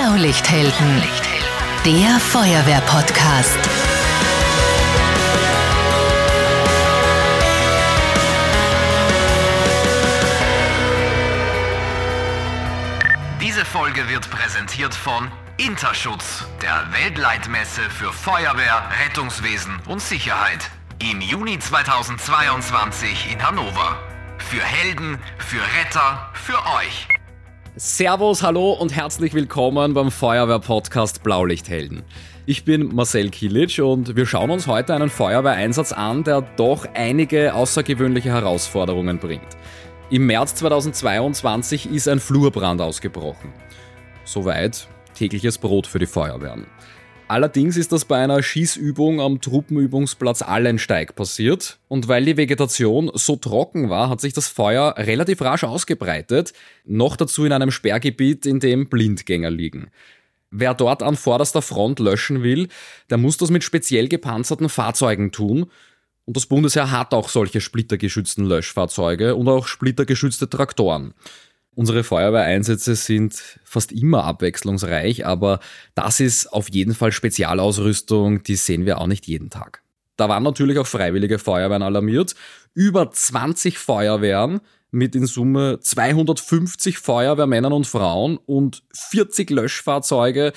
Blaulichthelden, 0.00 1.02
der 1.84 2.20
Feuerwehr-Podcast. 2.20 3.58
Diese 13.40 13.64
Folge 13.64 14.08
wird 14.08 14.30
präsentiert 14.30 14.94
von 14.94 15.32
Interschutz, 15.56 16.44
der 16.62 16.86
Weltleitmesse 16.92 17.82
für 17.90 18.12
Feuerwehr, 18.12 18.88
Rettungswesen 19.04 19.80
und 19.86 20.00
Sicherheit. 20.00 20.70
Im 21.00 21.20
Juni 21.20 21.58
2022 21.58 23.32
in 23.32 23.44
Hannover. 23.44 23.98
Für 24.38 24.62
Helden, 24.62 25.18
für 25.38 25.60
Retter, 25.76 26.30
für 26.34 26.64
euch. 26.76 27.08
Servus, 27.80 28.42
hallo 28.42 28.72
und 28.72 28.96
herzlich 28.96 29.34
willkommen 29.34 29.94
beim 29.94 30.10
Feuerwehr-Podcast 30.10 31.22
Blaulichthelden. 31.22 32.02
Ich 32.44 32.64
bin 32.64 32.92
Marcel 32.92 33.30
Kilic 33.30 33.78
und 33.78 34.16
wir 34.16 34.26
schauen 34.26 34.50
uns 34.50 34.66
heute 34.66 34.96
einen 34.96 35.08
Feuerwehreinsatz 35.08 35.92
an, 35.92 36.24
der 36.24 36.40
doch 36.40 36.88
einige 36.94 37.54
außergewöhnliche 37.54 38.30
Herausforderungen 38.30 39.20
bringt. 39.20 39.56
Im 40.10 40.26
März 40.26 40.56
2022 40.56 41.88
ist 41.92 42.08
ein 42.08 42.18
Flurbrand 42.18 42.80
ausgebrochen. 42.80 43.52
Soweit 44.24 44.88
tägliches 45.14 45.56
Brot 45.56 45.86
für 45.86 46.00
die 46.00 46.06
Feuerwehren. 46.06 46.66
Allerdings 47.28 47.76
ist 47.76 47.92
das 47.92 48.06
bei 48.06 48.16
einer 48.24 48.42
Schießübung 48.42 49.20
am 49.20 49.42
Truppenübungsplatz 49.42 50.40
Allensteig 50.40 51.14
passiert 51.14 51.78
und 51.86 52.08
weil 52.08 52.24
die 52.24 52.38
Vegetation 52.38 53.10
so 53.12 53.36
trocken 53.36 53.90
war, 53.90 54.08
hat 54.08 54.22
sich 54.22 54.32
das 54.32 54.48
Feuer 54.48 54.94
relativ 54.96 55.42
rasch 55.42 55.62
ausgebreitet, 55.62 56.54
noch 56.86 57.16
dazu 57.16 57.44
in 57.44 57.52
einem 57.52 57.70
Sperrgebiet, 57.70 58.46
in 58.46 58.60
dem 58.60 58.88
Blindgänger 58.88 59.50
liegen. 59.50 59.90
Wer 60.50 60.72
dort 60.72 61.02
an 61.02 61.16
vorderster 61.16 61.60
Front 61.60 61.98
löschen 61.98 62.42
will, 62.42 62.68
der 63.10 63.18
muss 63.18 63.36
das 63.36 63.50
mit 63.50 63.62
speziell 63.62 64.08
gepanzerten 64.08 64.70
Fahrzeugen 64.70 65.30
tun 65.30 65.70
und 66.28 66.36
das 66.36 66.44
Bundesheer 66.44 66.90
hat 66.90 67.14
auch 67.14 67.30
solche 67.30 67.62
splittergeschützten 67.62 68.44
Löschfahrzeuge 68.44 69.34
und 69.34 69.48
auch 69.48 69.66
splittergeschützte 69.66 70.50
Traktoren. 70.50 71.14
Unsere 71.78 72.02
Feuerwehreinsätze 72.02 72.96
sind 72.96 73.40
fast 73.62 73.92
immer 73.92 74.24
abwechslungsreich, 74.24 75.24
aber 75.24 75.60
das 75.94 76.18
ist 76.18 76.52
auf 76.52 76.68
jeden 76.70 76.92
Fall 76.92 77.12
Spezialausrüstung, 77.12 78.42
die 78.42 78.56
sehen 78.56 78.84
wir 78.84 78.98
auch 78.98 79.06
nicht 79.06 79.28
jeden 79.28 79.48
Tag. 79.48 79.84
Da 80.16 80.28
waren 80.28 80.42
natürlich 80.42 80.76
auch 80.78 80.88
freiwillige 80.88 81.38
Feuerwehren 81.38 81.84
alarmiert. 81.84 82.34
Über 82.74 83.12
20 83.12 83.78
Feuerwehren 83.78 84.60
mit 84.90 85.14
in 85.14 85.26
Summe 85.26 85.78
250 85.80 86.98
Feuerwehrmännern 86.98 87.72
und 87.72 87.86
Frauen 87.86 88.38
und 88.38 88.82
40 88.94 89.48
Löschfahrzeuge, 89.50 90.54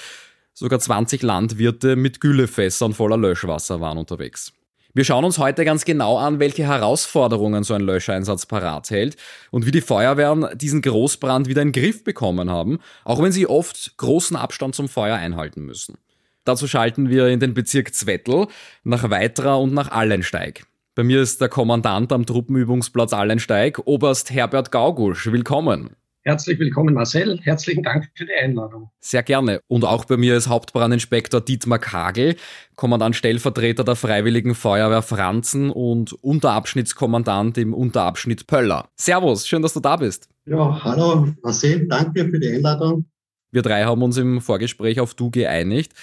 sogar 0.55 0.79
20 0.79 1.21
Landwirte 1.21 1.97
mit 1.97 2.19
Güllefässern 2.19 2.95
voller 2.95 3.17
Löschwasser 3.17 3.79
waren 3.79 3.99
unterwegs. 3.99 4.53
Wir 4.93 5.05
schauen 5.05 5.23
uns 5.23 5.37
heute 5.37 5.63
ganz 5.63 5.85
genau 5.85 6.17
an, 6.17 6.39
welche 6.39 6.65
Herausforderungen 6.65 7.63
so 7.63 7.73
ein 7.73 7.81
Löscheinsatz 7.81 8.45
parat 8.45 8.89
hält 8.89 9.15
und 9.49 9.65
wie 9.65 9.71
die 9.71 9.79
Feuerwehren 9.79 10.47
diesen 10.55 10.81
Großbrand 10.81 11.47
wieder 11.47 11.61
in 11.61 11.71
den 11.71 11.81
Griff 11.81 12.03
bekommen 12.03 12.49
haben, 12.49 12.79
auch 13.05 13.21
wenn 13.21 13.31
sie 13.31 13.47
oft 13.47 13.95
großen 13.95 14.35
Abstand 14.35 14.75
zum 14.75 14.89
Feuer 14.89 15.15
einhalten 15.15 15.61
müssen. 15.61 15.97
Dazu 16.43 16.67
schalten 16.67 17.09
wir 17.09 17.27
in 17.27 17.39
den 17.39 17.53
Bezirk 17.53 17.93
Zwettl, 17.93 18.47
nach 18.83 19.09
Weitra 19.09 19.55
und 19.55 19.73
nach 19.73 19.91
Allensteig. 19.91 20.63
Bei 20.93 21.03
mir 21.03 21.21
ist 21.21 21.39
der 21.39 21.47
Kommandant 21.47 22.11
am 22.11 22.25
Truppenübungsplatz 22.25 23.13
Allensteig, 23.13 23.79
Oberst 23.85 24.29
Herbert 24.31 24.73
Gaugusch. 24.73 25.31
Willkommen. 25.31 25.95
Herzlich 26.23 26.59
willkommen, 26.59 26.93
Marcel. 26.93 27.39
Herzlichen 27.41 27.81
Dank 27.81 28.07
für 28.13 28.27
die 28.27 28.33
Einladung. 28.33 28.91
Sehr 28.99 29.23
gerne. 29.23 29.61
Und 29.67 29.85
auch 29.85 30.05
bei 30.05 30.17
mir 30.17 30.37
ist 30.37 30.47
Hauptbrandinspektor 30.47 31.41
Dietmar 31.41 31.79
Kagel, 31.79 32.35
Kommandant 32.75 33.15
Stellvertreter 33.15 33.83
der 33.83 33.95
Freiwilligen 33.95 34.53
Feuerwehr 34.53 35.01
Franzen 35.01 35.71
und 35.71 36.13
Unterabschnittskommandant 36.13 37.57
im 37.57 37.73
Unterabschnitt 37.73 38.45
Pöller. 38.45 38.87
Servus, 38.95 39.47
schön, 39.47 39.63
dass 39.63 39.73
du 39.73 39.79
da 39.79 39.95
bist. 39.95 40.29
Ja, 40.45 40.83
hallo, 40.83 41.29
Marcel, 41.41 41.87
danke 41.87 42.29
für 42.29 42.39
die 42.39 42.49
Einladung. 42.49 43.05
Wir 43.51 43.63
drei 43.63 43.83
haben 43.85 44.03
uns 44.03 44.17
im 44.17 44.41
Vorgespräch 44.41 44.99
auf 44.99 45.15
Du 45.15 45.31
geeinigt. 45.31 45.93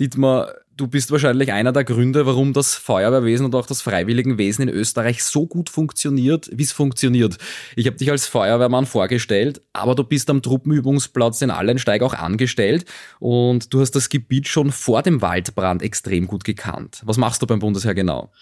Dietmar, 0.00 0.52
du 0.76 0.88
bist 0.88 1.12
wahrscheinlich 1.12 1.52
einer 1.52 1.72
der 1.72 1.84
Gründe, 1.84 2.26
warum 2.26 2.52
das 2.52 2.74
Feuerwehrwesen 2.74 3.46
und 3.46 3.54
auch 3.54 3.66
das 3.66 3.80
Freiwilligenwesen 3.80 4.68
in 4.68 4.74
Österreich 4.74 5.22
so 5.22 5.46
gut 5.46 5.70
funktioniert, 5.70 6.50
wie 6.52 6.64
es 6.64 6.72
funktioniert. 6.72 7.38
Ich 7.76 7.86
habe 7.86 7.96
dich 7.96 8.10
als 8.10 8.26
Feuerwehrmann 8.26 8.86
vorgestellt, 8.86 9.62
aber 9.72 9.94
du 9.94 10.02
bist 10.02 10.30
am 10.30 10.42
Truppenübungsplatz 10.42 11.42
in 11.42 11.50
Allensteig 11.50 12.02
auch 12.02 12.14
angestellt 12.14 12.86
und 13.20 13.72
du 13.72 13.80
hast 13.80 13.92
das 13.92 14.08
Gebiet 14.08 14.48
schon 14.48 14.72
vor 14.72 15.02
dem 15.02 15.22
Waldbrand 15.22 15.82
extrem 15.82 16.26
gut 16.26 16.42
gekannt. 16.42 17.02
Was 17.04 17.16
machst 17.16 17.40
du 17.42 17.46
beim 17.46 17.60
Bundesheer 17.60 17.94
genau? 17.94 18.32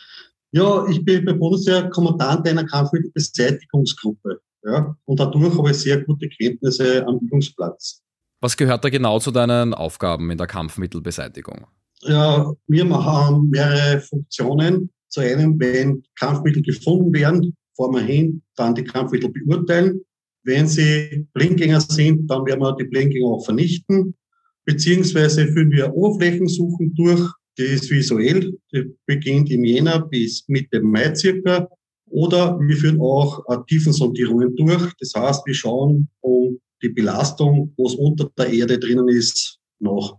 Ja, 0.53 0.87
ich 0.89 1.05
bin 1.05 1.25
beim 1.25 1.39
Bundesheer 1.39 1.91
Kommandant 1.91 2.49
einer 2.49 2.65
Kampfmittelbeseitigungsgruppe. 2.65 4.41
Ja, 4.65 4.97
und 5.05 5.21
dadurch 5.21 5.59
habe 5.59 5.71
ich 5.71 5.79
sehr 5.79 6.01
gute 6.03 6.29
Kenntnisse 6.29 7.07
am 7.07 7.19
Übungsplatz. 7.19 8.01
Was 8.43 8.57
gehört 8.57 8.85
da 8.85 8.91
genau 8.91 9.21
zu 9.21 9.31
deinen 9.31 9.73
Aufgaben 9.73 10.29
in 10.33 10.37
der 10.37 10.49
Kampfmittelbeseitigung? 10.49 11.65
Ja, 12.01 12.53
wir 12.67 12.89
haben 12.91 13.51
mehrere 13.51 14.01
Funktionen. 14.01 14.91
Zu 15.09 15.21
einem, 15.21 15.61
wenn 15.61 16.03
Kampfmittel 16.19 16.61
gefunden 16.61 17.15
werden, 17.15 17.55
fahren 17.77 17.95
wir 17.95 18.01
hin, 18.01 18.43
dann 18.57 18.75
die 18.75 18.83
Kampfmittel 18.83 19.31
beurteilen. 19.31 20.01
Wenn 20.43 20.67
sie 20.67 21.29
Blindgänger 21.35 21.81
sind, 21.83 22.29
dann 22.29 22.45
werden 22.45 22.63
wir 22.63 22.75
die 22.75 22.85
Blindgänger 22.85 23.29
auch 23.29 23.45
vernichten. 23.45 24.17
Beziehungsweise 24.65 25.47
führen 25.47 25.71
wir 25.71 25.95
Oberflächensuchen 25.95 26.97
durch. 26.97 27.31
Die 27.57 27.63
ist 27.63 27.89
visuell. 27.93 28.59
Die 28.75 28.93
beginnt 29.07 29.53
im 29.53 29.65
Jänner 29.65 30.01
bis 30.01 30.49
Mitte 30.49 30.83
Mai 30.83 31.15
circa. 31.15 31.69
Oder 32.11 32.59
wir 32.59 32.77
führen 32.77 33.01
auch 33.01 33.45
Tiefensondierungen 33.69 34.57
durch. 34.57 34.93
Das 34.99 35.13
heißt, 35.15 35.47
wir 35.47 35.55
schauen, 35.55 36.09
um 36.23 36.59
die 36.82 36.91
Belastung, 36.91 37.72
was 37.76 37.94
unter 37.94 38.31
der 38.37 38.53
Erde 38.53 38.78
drinnen 38.78 39.09
ist, 39.09 39.59
nach. 39.78 40.15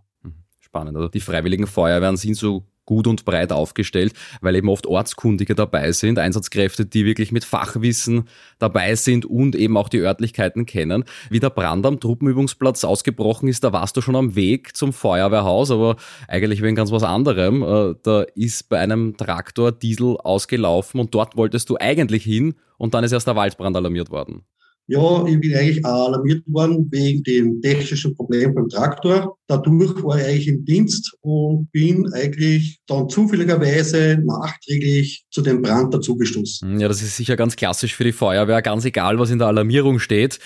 Spannend. 0.60 0.96
Also 0.96 1.08
die 1.08 1.20
Freiwilligen 1.20 1.66
Feuerwehren 1.66 2.16
sind 2.16 2.36
so 2.36 2.64
gut 2.86 3.06
und 3.06 3.24
breit 3.24 3.52
aufgestellt, 3.52 4.12
weil 4.40 4.56
eben 4.56 4.68
oft 4.68 4.86
Ortskundige 4.86 5.54
dabei 5.54 5.92
sind, 5.92 6.18
Einsatzkräfte, 6.18 6.86
die 6.86 7.04
wirklich 7.04 7.32
mit 7.32 7.44
Fachwissen 7.44 8.28
dabei 8.58 8.94
sind 8.94 9.24
und 9.24 9.54
eben 9.56 9.76
auch 9.76 9.88
die 9.88 10.00
Örtlichkeiten 10.00 10.66
kennen. 10.66 11.04
Wie 11.30 11.40
der 11.40 11.50
Brand 11.50 11.86
am 11.86 12.00
Truppenübungsplatz 12.00 12.84
ausgebrochen 12.84 13.48
ist, 13.48 13.64
da 13.64 13.72
warst 13.72 13.96
du 13.96 14.00
schon 14.00 14.16
am 14.16 14.34
Weg 14.34 14.76
zum 14.76 14.92
Feuerwehrhaus, 14.92 15.70
aber 15.70 15.96
eigentlich 16.28 16.62
wegen 16.62 16.76
ganz 16.76 16.92
was 16.92 17.02
anderem. 17.02 17.62
Äh, 17.62 17.94
da 18.02 18.22
ist 18.34 18.68
bei 18.68 18.78
einem 18.78 19.16
Traktor 19.16 19.72
Diesel 19.72 20.16
ausgelaufen 20.18 21.00
und 21.00 21.14
dort 21.14 21.36
wolltest 21.36 21.70
du 21.70 21.76
eigentlich 21.78 22.24
hin 22.24 22.54
und 22.76 22.94
dann 22.94 23.04
ist 23.04 23.12
erst 23.12 23.26
der 23.26 23.36
Waldbrand 23.36 23.76
alarmiert 23.76 24.10
worden. 24.10 24.44
Ja, 24.86 25.24
ich 25.26 25.40
bin 25.40 25.54
eigentlich 25.54 25.84
alarmiert 25.84 26.42
worden 26.46 26.88
wegen 26.90 27.22
dem 27.22 27.62
technischen 27.62 28.14
Problem 28.14 28.54
beim 28.54 28.68
Traktor. 28.68 29.38
Dadurch 29.46 30.02
war 30.04 30.18
ich 30.18 30.26
eigentlich 30.26 30.48
im 30.48 30.64
Dienst 30.66 31.16
und 31.22 31.70
bin 31.72 32.12
eigentlich 32.12 32.80
dann 32.86 33.08
zufälligerweise 33.08 34.18
nachträglich 34.22 35.24
zu 35.30 35.40
dem 35.40 35.62
Brand 35.62 35.94
dazugestoßen. 35.94 36.78
Ja, 36.78 36.88
das 36.88 37.00
ist 37.00 37.16
sicher 37.16 37.36
ganz 37.36 37.56
klassisch 37.56 37.94
für 37.94 38.04
die 38.04 38.12
Feuerwehr, 38.12 38.60
ganz 38.60 38.84
egal, 38.84 39.18
was 39.18 39.30
in 39.30 39.38
der 39.38 39.48
Alarmierung 39.48 39.98
steht, 39.98 40.38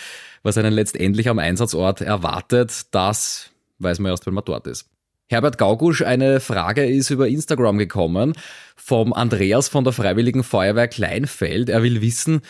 was 0.44 0.56
einen 0.56 0.72
letztendlich 0.72 1.28
am 1.28 1.41
Einsatzort 1.41 2.00
erwartet, 2.00 2.82
das 2.93 3.50
weiß 3.81 3.98
man 3.98 4.12
erst, 4.12 4.27
wenn 4.27 4.34
man 4.34 4.44
dort 4.44 4.69
ist. 4.69 4.87
Herbert 5.31 5.59
Gaugusch, 5.59 6.03
eine 6.03 6.41
Frage 6.41 6.87
ist 6.87 7.10
über 7.10 7.28
Instagram 7.28 7.77
gekommen 7.77 8.34
vom 8.77 9.12
Andreas 9.12 9.69
von 9.69 9.84
der 9.84 9.93
Freiwilligen 9.93 10.43
Feuerwehr 10.43 10.88
Kleinfeld. 10.88 11.69
Er 11.69 11.82
will 11.82 12.00
wissen, 12.00 12.41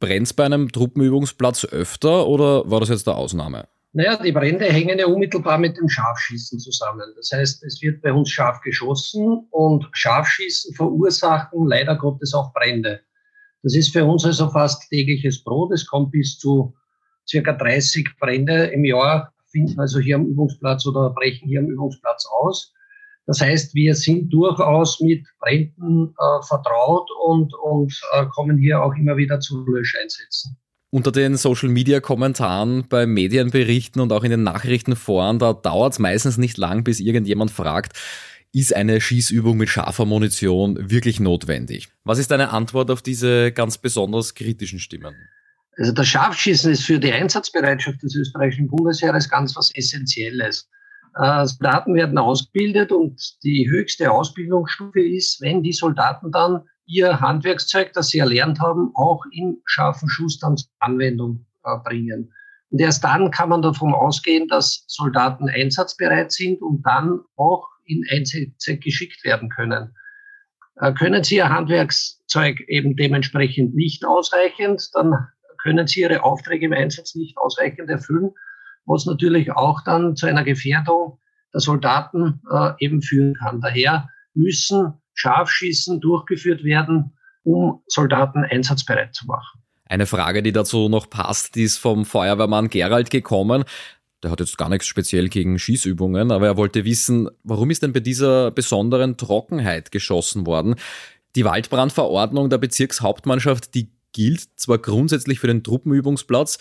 Brennt 0.00 0.26
es 0.26 0.32
bei 0.32 0.44
einem 0.44 0.70
Truppenübungsplatz 0.70 1.64
öfter 1.66 2.26
oder 2.26 2.70
war 2.70 2.80
das 2.80 2.88
jetzt 2.88 3.08
eine 3.08 3.16
Ausnahme? 3.16 3.68
Naja, 3.96 4.20
die 4.20 4.32
Brände 4.32 4.64
hängen 4.64 4.98
ja 4.98 5.06
unmittelbar 5.06 5.56
mit 5.56 5.76
dem 5.76 5.88
Scharfschießen 5.88 6.58
zusammen. 6.58 7.12
Das 7.16 7.30
heißt, 7.32 7.62
es 7.62 7.80
wird 7.80 8.02
bei 8.02 8.12
uns 8.12 8.28
scharf 8.28 8.60
geschossen 8.60 9.46
und 9.50 9.88
Scharfschießen 9.92 10.74
verursachen 10.74 11.66
leider 11.68 11.96
Gottes 11.96 12.34
auch 12.34 12.52
Brände. 12.52 13.00
Das 13.62 13.76
ist 13.76 13.92
für 13.92 14.04
uns 14.04 14.24
also 14.24 14.50
fast 14.50 14.90
tägliches 14.90 15.44
Brot. 15.44 15.72
Es 15.72 15.86
kommt 15.86 16.10
bis 16.10 16.38
zu 16.38 16.74
circa 17.28 17.52
30 17.52 18.16
Brände 18.18 18.66
im 18.66 18.84
Jahr, 18.84 19.32
finden 19.52 19.78
also 19.78 20.00
hier 20.00 20.16
am 20.16 20.26
Übungsplatz 20.26 20.84
oder 20.86 21.10
brechen 21.10 21.48
hier 21.48 21.60
am 21.60 21.66
Übungsplatz 21.66 22.26
aus. 22.26 22.72
Das 23.26 23.40
heißt, 23.40 23.74
wir 23.74 23.94
sind 23.94 24.30
durchaus 24.30 25.00
mit 25.00 25.26
Bränden 25.40 26.08
äh, 26.10 26.46
vertraut 26.46 27.08
und, 27.24 27.52
und 27.54 27.98
äh, 28.12 28.26
kommen 28.26 28.58
hier 28.58 28.82
auch 28.82 28.94
immer 28.94 29.16
wieder 29.16 29.40
zu 29.40 29.64
Löscheinsätzen. 29.64 30.56
Unter 30.90 31.10
den 31.10 31.36
Social-Media-Kommentaren 31.36 32.86
bei 32.88 33.06
Medienberichten 33.06 34.00
und 34.00 34.12
auch 34.12 34.24
in 34.24 34.30
den 34.30 34.42
Nachrichtenforen, 34.44 35.38
da 35.38 35.52
dauert 35.52 35.94
es 35.94 35.98
meistens 35.98 36.38
nicht 36.38 36.56
lang, 36.56 36.84
bis 36.84 37.00
irgendjemand 37.00 37.50
fragt, 37.50 37.98
ist 38.52 38.74
eine 38.74 39.00
Schießübung 39.00 39.56
mit 39.56 39.68
scharfer 39.68 40.04
Munition 40.04 40.90
wirklich 40.90 41.18
notwendig? 41.18 41.88
Was 42.04 42.18
ist 42.18 42.30
deine 42.30 42.50
Antwort 42.50 42.90
auf 42.90 43.02
diese 43.02 43.50
ganz 43.50 43.78
besonders 43.78 44.36
kritischen 44.36 44.78
Stimmen? 44.78 45.16
Also 45.76 45.90
das 45.90 46.06
Scharfschießen 46.06 46.70
ist 46.70 46.84
für 46.84 47.00
die 47.00 47.12
Einsatzbereitschaft 47.12 48.00
des 48.02 48.14
österreichischen 48.14 48.68
Bundesheeres 48.68 49.28
ganz 49.28 49.56
was 49.56 49.74
Essentielles. 49.74 50.68
Äh, 51.16 51.46
Soldaten 51.46 51.94
werden 51.94 52.18
ausgebildet 52.18 52.90
und 52.92 53.20
die 53.44 53.68
höchste 53.70 54.10
Ausbildungsstufe 54.10 55.00
ist, 55.00 55.40
wenn 55.40 55.62
die 55.62 55.72
Soldaten 55.72 56.32
dann 56.32 56.62
ihr 56.86 57.20
Handwerkszeug, 57.20 57.92
das 57.92 58.08
sie 58.08 58.18
erlernt 58.18 58.60
haben, 58.60 58.90
auch 58.94 59.24
im 59.32 59.58
scharfen 59.64 60.08
Schuss 60.08 60.38
dann 60.38 60.56
zur 60.56 60.70
Anwendung 60.80 61.46
äh, 61.64 61.76
bringen. 61.84 62.32
Und 62.70 62.80
erst 62.80 63.04
dann 63.04 63.30
kann 63.30 63.48
man 63.48 63.62
davon 63.62 63.94
ausgehen, 63.94 64.48
dass 64.48 64.84
Soldaten 64.88 65.48
einsatzbereit 65.48 66.32
sind 66.32 66.60
und 66.60 66.82
dann 66.82 67.20
auch 67.36 67.68
in 67.84 68.04
Einsätze 68.10 68.78
geschickt 68.78 69.24
werden 69.24 69.48
können. 69.50 69.94
Äh, 70.80 70.92
können 70.94 71.22
sie 71.22 71.36
ihr 71.36 71.48
Handwerkszeug 71.48 72.60
eben 72.66 72.96
dementsprechend 72.96 73.74
nicht 73.76 74.04
ausreichend, 74.04 74.90
dann 74.94 75.14
können 75.62 75.86
sie 75.86 76.00
ihre 76.00 76.24
Aufträge 76.24 76.66
im 76.66 76.72
Einsatz 76.72 77.14
nicht 77.14 77.38
ausreichend 77.38 77.88
erfüllen, 77.88 78.32
was 78.86 79.06
natürlich 79.06 79.52
auch 79.52 79.82
dann 79.84 80.16
zu 80.16 80.26
einer 80.26 80.44
Gefährdung 80.44 81.18
der 81.52 81.60
Soldaten 81.60 82.40
äh, 82.50 82.72
eben 82.78 83.02
führen 83.02 83.34
kann. 83.34 83.60
Daher 83.60 84.08
müssen 84.34 84.94
Scharfschießen 85.14 86.00
durchgeführt 86.00 86.64
werden, 86.64 87.16
um 87.44 87.82
Soldaten 87.86 88.44
einsatzbereit 88.44 89.14
zu 89.14 89.26
machen. 89.26 89.62
Eine 89.86 90.06
Frage, 90.06 90.42
die 90.42 90.52
dazu 90.52 90.88
noch 90.88 91.08
passt, 91.08 91.54
die 91.54 91.62
ist 91.62 91.78
vom 91.78 92.04
Feuerwehrmann 92.04 92.68
Gerald 92.68 93.10
gekommen. 93.10 93.64
Der 94.22 94.30
hat 94.30 94.40
jetzt 94.40 94.56
gar 94.56 94.70
nichts 94.70 94.86
speziell 94.86 95.28
gegen 95.28 95.58
Schießübungen, 95.58 96.32
aber 96.32 96.46
er 96.46 96.56
wollte 96.56 96.84
wissen, 96.84 97.28
warum 97.42 97.70
ist 97.70 97.82
denn 97.82 97.92
bei 97.92 98.00
dieser 98.00 98.50
besonderen 98.50 99.18
Trockenheit 99.18 99.92
geschossen 99.92 100.46
worden? 100.46 100.76
Die 101.36 101.44
Waldbrandverordnung 101.44 102.48
der 102.48 102.58
Bezirkshauptmannschaft, 102.58 103.74
die 103.74 103.90
gilt 104.12 104.48
zwar 104.56 104.78
grundsätzlich 104.78 105.40
für 105.40 105.48
den 105.48 105.62
Truppenübungsplatz, 105.62 106.58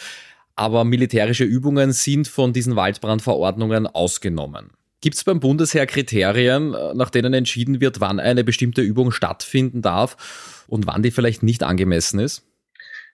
aber 0.55 0.83
militärische 0.83 1.43
Übungen 1.43 1.91
sind 1.91 2.27
von 2.27 2.53
diesen 2.53 2.75
Waldbrandverordnungen 2.75 3.87
ausgenommen. 3.87 4.71
Gibt 5.01 5.15
es 5.17 5.23
beim 5.23 5.39
Bundesheer 5.39 5.85
Kriterien, 5.85 6.73
äh, 6.73 6.93
nach 6.93 7.09
denen 7.09 7.33
entschieden 7.33 7.81
wird, 7.81 7.99
wann 7.99 8.19
eine 8.19 8.43
bestimmte 8.43 8.81
Übung 8.81 9.11
stattfinden 9.11 9.81
darf 9.81 10.65
und 10.67 10.87
wann 10.87 11.03
die 11.03 11.11
vielleicht 11.11 11.43
nicht 11.43 11.63
angemessen 11.63 12.19
ist? 12.19 12.45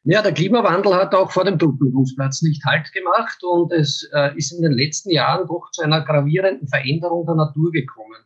Ja, 0.03 0.21
der 0.21 0.31
Klimawandel 0.31 0.95
hat 0.95 1.13
auch 1.13 1.31
vor 1.31 1.43
dem 1.43 1.59
Truppenübungsplatz 1.59 2.41
nicht 2.41 2.63
Halt 2.63 2.91
gemacht 2.93 3.39
und 3.43 3.73
es 3.73 4.07
äh, 4.13 4.37
ist 4.37 4.51
in 4.51 4.61
den 4.61 4.71
letzten 4.71 5.09
Jahren 5.11 5.47
doch 5.47 5.71
zu 5.71 5.81
einer 5.81 6.01
gravierenden 6.01 6.67
Veränderung 6.67 7.25
der 7.25 7.35
Natur 7.35 7.71
gekommen. 7.71 8.23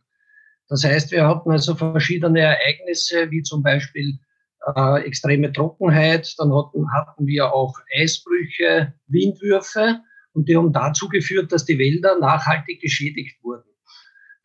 Das 0.68 0.84
heißt, 0.84 1.10
wir 1.10 1.26
hatten 1.26 1.50
also 1.50 1.74
verschiedene 1.74 2.40
Ereignisse, 2.40 3.30
wie 3.30 3.42
zum 3.42 3.62
Beispiel 3.62 4.18
äh, 4.74 5.06
extreme 5.06 5.52
Trockenheit, 5.52 6.34
dann 6.38 6.52
hatten, 6.52 6.92
hatten 6.92 7.26
wir 7.26 7.52
auch 7.52 7.74
Eisbrüche, 7.98 8.94
Windwürfe 9.06 10.00
und 10.32 10.48
die 10.48 10.56
haben 10.56 10.72
dazu 10.72 11.08
geführt, 11.08 11.52
dass 11.52 11.64
die 11.64 11.78
Wälder 11.78 12.18
nachhaltig 12.18 12.80
geschädigt 12.80 13.42
wurden. 13.42 13.68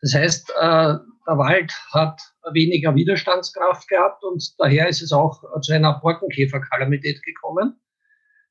Das 0.00 0.14
heißt, 0.14 0.50
äh, 0.50 0.94
der 1.26 1.38
Wald 1.38 1.72
hat 1.92 2.20
weniger 2.52 2.94
Widerstandskraft 2.94 3.88
gehabt 3.88 4.24
und 4.24 4.42
daher 4.58 4.88
ist 4.88 5.02
es 5.02 5.12
auch 5.12 5.42
zu 5.60 5.72
einer 5.72 6.00
Borkenkäferkalamität 6.00 7.22
gekommen. 7.22 7.78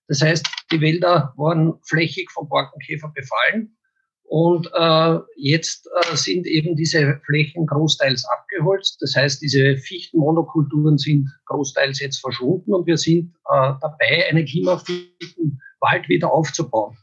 Das 0.07 0.21
heißt, 0.21 0.47
die 0.71 0.81
Wälder 0.81 1.33
waren 1.37 1.79
flächig 1.83 2.31
vom 2.31 2.47
Borkenkäfer 2.47 3.11
befallen 3.13 3.77
und 4.23 4.69
äh, 4.73 5.19
jetzt 5.37 5.87
äh, 5.87 6.15
sind 6.15 6.45
eben 6.45 6.75
diese 6.75 7.19
Flächen 7.25 7.65
großteils 7.65 8.25
abgeholzt. 8.59 9.01
Das 9.01 9.15
heißt, 9.15 9.41
diese 9.41 9.77
Fichtenmonokulturen 9.77 10.97
sind 10.97 11.29
großteils 11.45 11.99
jetzt 11.99 12.19
verschwunden 12.19 12.73
und 12.73 12.85
wir 12.85 12.97
sind 12.97 13.33
äh, 13.49 13.73
dabei, 13.81 14.27
einen 14.29 14.45
klimafitten 14.45 15.59
Wald 15.79 16.07
wieder 16.09 16.31
aufzubauen. 16.31 16.97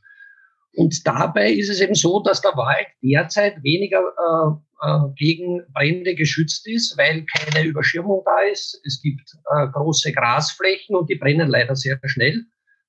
Und 0.75 1.07
dabei 1.07 1.53
ist 1.53 1.71
es 1.71 1.81
eben 1.81 1.95
so, 1.95 2.23
dass 2.23 2.43
der 2.43 2.55
Wald 2.57 2.87
derzeit 3.03 3.63
weniger 3.63 4.01
äh, 4.01 4.87
äh, 4.87 5.09
gegen 5.17 5.63
Brände 5.73 6.15
geschützt 6.15 6.67
ist, 6.69 6.99
weil 6.99 7.25
keine 7.25 7.67
Überschirmung 7.67 8.23
da 8.27 8.41
ist. 8.53 8.79
Es 8.85 9.01
gibt 9.01 9.35
äh, 9.55 9.69
große 9.69 10.13
Grasflächen 10.13 10.95
und 10.95 11.09
die 11.09 11.15
brennen 11.15 11.49
leider 11.49 11.75
sehr 11.75 11.99
schnell. 12.05 12.45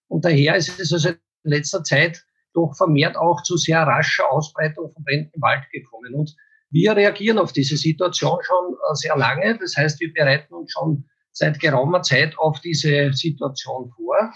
Und 0.10 0.26
daher 0.26 0.56
ist 0.56 0.80
es 0.80 0.92
also 0.92 1.10
in 1.10 1.18
letzter 1.44 1.84
Zeit 1.84 2.26
doch 2.54 2.74
vermehrt 2.76 3.16
auch 3.16 3.42
zu 3.44 3.56
sehr 3.56 3.84
rascher 3.84 4.30
Ausbreitung 4.32 4.92
von 4.92 5.04
Bränden 5.04 5.32
im 5.34 5.42
Wald 5.42 5.64
gekommen. 5.72 6.14
Und 6.14 6.36
wir 6.70 6.96
reagieren 6.96 7.38
auf 7.38 7.54
diese 7.54 7.78
Situation 7.78 8.38
schon 8.42 8.74
äh, 8.74 8.96
sehr 8.96 9.18
lange. 9.18 9.58
Das 9.60 9.76
heißt, 9.78 10.00
wir 10.00 10.12
bereiten 10.14 10.54
uns 10.54 10.72
schon 10.72 11.06
seit 11.32 11.60
geraumer 11.60 12.02
Zeit 12.02 12.38
auf 12.38 12.60
diese 12.62 13.14
Situation 13.14 13.92
vor. 13.96 14.34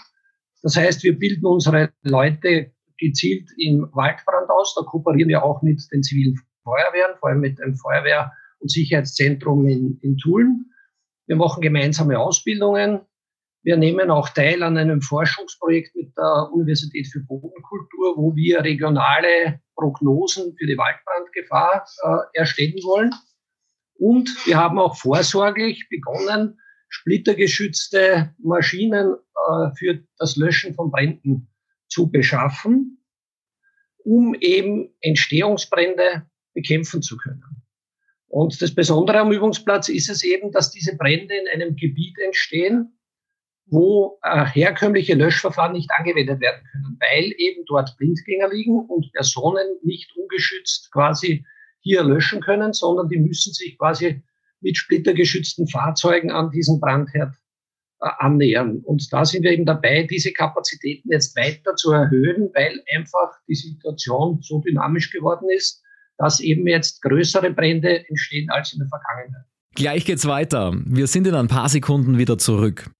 Das 0.62 0.76
heißt, 0.76 1.02
wir 1.02 1.18
bilden 1.18 1.46
unsere 1.46 1.92
Leute 2.02 2.72
gezielt 2.98 3.50
im 3.58 3.88
Waldbrand 3.92 4.48
aus. 4.48 4.74
Da 4.76 4.82
kooperieren 4.82 5.28
wir 5.28 5.42
auch 5.42 5.60
mit 5.62 5.82
den 5.92 6.02
zivilen 6.02 6.38
Feuerwehren, 6.62 7.16
vor 7.18 7.30
allem 7.30 7.40
mit 7.40 7.58
dem 7.58 7.74
Feuerwehr- 7.74 8.30
und 8.60 8.70
Sicherheitszentrum 8.70 9.66
in, 9.66 9.98
in 10.02 10.16
Tulln. 10.18 10.66
Wir 11.26 11.36
machen 11.36 11.60
gemeinsame 11.60 12.18
Ausbildungen. 12.18 13.00
Wir 13.64 13.76
nehmen 13.76 14.10
auch 14.10 14.28
teil 14.28 14.62
an 14.62 14.76
einem 14.76 15.00
Forschungsprojekt 15.00 15.94
mit 15.94 16.16
der 16.16 16.50
Universität 16.52 17.06
für 17.06 17.20
Bodenkultur, 17.20 18.16
wo 18.16 18.34
wir 18.34 18.62
regionale 18.62 19.60
Prognosen 19.76 20.56
für 20.56 20.66
die 20.66 20.76
Waldbrandgefahr 20.76 21.86
äh, 22.02 22.38
erstellen 22.38 22.82
wollen. 22.82 23.14
Und 23.94 24.28
wir 24.46 24.56
haben 24.56 24.80
auch 24.80 24.96
vorsorglich 24.96 25.86
begonnen, 25.88 26.58
splittergeschützte 26.88 28.34
Maschinen 28.38 29.14
äh, 29.14 29.70
für 29.76 30.02
das 30.18 30.36
Löschen 30.36 30.74
von 30.74 30.90
Bränden 30.90 31.48
zu 31.88 32.10
beschaffen, 32.10 32.98
um 33.98 34.34
eben 34.40 34.92
Entstehungsbrände 35.00 36.26
bekämpfen 36.52 37.00
zu 37.00 37.16
können. 37.16 37.62
Und 38.26 38.60
das 38.60 38.74
Besondere 38.74 39.20
am 39.20 39.30
Übungsplatz 39.30 39.88
ist 39.88 40.08
es 40.08 40.24
eben, 40.24 40.50
dass 40.50 40.72
diese 40.72 40.96
Brände 40.96 41.34
in 41.36 41.48
einem 41.48 41.76
Gebiet 41.76 42.18
entstehen, 42.18 42.98
wo 43.72 44.18
äh, 44.22 44.44
herkömmliche 44.44 45.14
Löschverfahren 45.14 45.72
nicht 45.72 45.90
angewendet 45.96 46.40
werden 46.40 46.62
können, 46.70 46.98
weil 47.00 47.32
eben 47.38 47.64
dort 47.66 47.96
Blindgänger 47.96 48.50
liegen 48.50 48.78
und 48.86 49.10
Personen 49.12 49.66
nicht 49.82 50.14
ungeschützt 50.14 50.92
quasi 50.92 51.44
hier 51.80 52.04
löschen 52.04 52.42
können, 52.42 52.74
sondern 52.74 53.08
die 53.08 53.18
müssen 53.18 53.52
sich 53.54 53.78
quasi 53.78 54.22
mit 54.60 54.76
splittergeschützten 54.76 55.66
Fahrzeugen 55.66 56.30
an 56.30 56.50
diesen 56.50 56.80
Brandherd 56.80 57.34
äh, 58.00 58.10
annähern. 58.18 58.82
Und 58.84 59.10
da 59.10 59.24
sind 59.24 59.42
wir 59.42 59.52
eben 59.52 59.64
dabei, 59.64 60.02
diese 60.02 60.32
Kapazitäten 60.32 61.10
jetzt 61.10 61.34
weiter 61.34 61.74
zu 61.74 61.92
erhöhen, 61.92 62.50
weil 62.54 62.78
einfach 62.94 63.30
die 63.48 63.54
Situation 63.54 64.38
so 64.42 64.60
dynamisch 64.60 65.10
geworden 65.10 65.48
ist, 65.48 65.82
dass 66.18 66.40
eben 66.40 66.66
jetzt 66.66 67.00
größere 67.00 67.50
Brände 67.50 68.06
entstehen 68.06 68.50
als 68.50 68.74
in 68.74 68.80
der 68.80 68.88
Vergangenheit. 68.88 69.46
Gleich 69.74 70.04
geht's 70.04 70.26
weiter. 70.26 70.74
Wir 70.84 71.06
sind 71.06 71.26
in 71.26 71.34
ein 71.34 71.48
paar 71.48 71.68
Sekunden 71.68 72.18
wieder 72.18 72.36
zurück. 72.36 72.90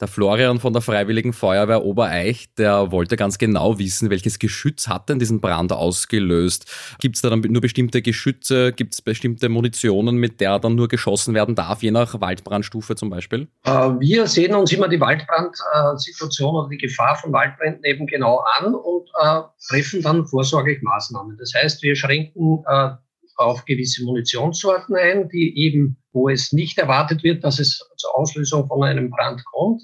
Der 0.00 0.08
Florian 0.08 0.60
von 0.60 0.72
der 0.72 0.80
Freiwilligen 0.80 1.34
Feuerwehr 1.34 1.84
Obereich, 1.84 2.54
der 2.54 2.90
wollte 2.90 3.16
ganz 3.16 3.36
genau 3.36 3.78
wissen, 3.78 4.08
welches 4.08 4.38
Geschütz 4.38 4.88
hat 4.88 5.10
denn 5.10 5.18
diesen 5.18 5.42
Brand 5.42 5.74
ausgelöst? 5.74 6.64
Gibt 7.00 7.16
es 7.16 7.22
da 7.22 7.28
dann 7.28 7.40
nur 7.40 7.60
bestimmte 7.60 8.00
Geschütze? 8.00 8.72
Gibt 8.72 8.94
es 8.94 9.02
bestimmte 9.02 9.50
Munitionen, 9.50 10.16
mit 10.16 10.40
der 10.40 10.58
dann 10.58 10.74
nur 10.74 10.88
geschossen 10.88 11.34
werden 11.34 11.54
darf, 11.54 11.82
je 11.82 11.90
nach 11.90 12.18
Waldbrandstufe 12.18 12.96
zum 12.96 13.10
Beispiel? 13.10 13.48
Äh, 13.64 13.70
wir 13.70 14.26
sehen 14.26 14.54
uns 14.54 14.72
immer 14.72 14.88
die 14.88 15.00
Waldbrandsituation 15.00 16.54
oder 16.54 16.70
die 16.70 16.78
Gefahr 16.78 17.16
von 17.16 17.30
Waldbränden 17.34 17.84
eben 17.84 18.06
genau 18.06 18.38
an 18.58 18.74
und 18.74 19.10
äh, 19.20 19.42
treffen 19.68 20.00
dann 20.00 20.26
vorsorglich 20.26 20.80
Maßnahmen. 20.80 21.36
Das 21.38 21.52
heißt, 21.54 21.82
wir 21.82 21.94
schränken 21.94 22.64
äh, 22.66 22.92
auf 23.40 23.64
gewisse 23.64 24.04
Munitionssorten 24.04 24.96
ein, 24.96 25.28
die 25.28 25.58
eben, 25.58 25.96
wo 26.12 26.28
es 26.28 26.52
nicht 26.52 26.78
erwartet 26.78 27.22
wird, 27.24 27.42
dass 27.42 27.58
es 27.58 27.80
zur 27.96 28.16
Auslösung 28.16 28.66
von 28.68 28.84
einem 28.84 29.10
Brand 29.10 29.42
kommt. 29.46 29.82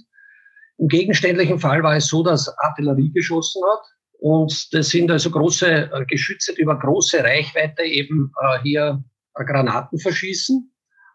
Im 0.79 0.89
gegenständlichen 0.89 1.59
Fall 1.59 1.83
war 1.83 1.97
es 1.97 2.09
so, 2.09 2.23
dass 2.23 2.49
Artillerie 2.59 3.11
geschossen 3.13 3.63
hat. 3.65 3.87
Und 4.19 4.73
das 4.73 4.89
sind 4.89 5.11
also 5.11 5.31
große 5.31 5.91
äh, 5.93 6.05
Geschütze, 6.07 6.55
die 6.55 6.63
über 6.63 6.79
große 6.79 7.23
Reichweite 7.23 7.83
eben 7.83 8.33
äh, 8.43 8.59
hier 8.63 9.03
äh, 9.35 9.45
Granaten 9.45 9.99
verschießen. 9.99 10.73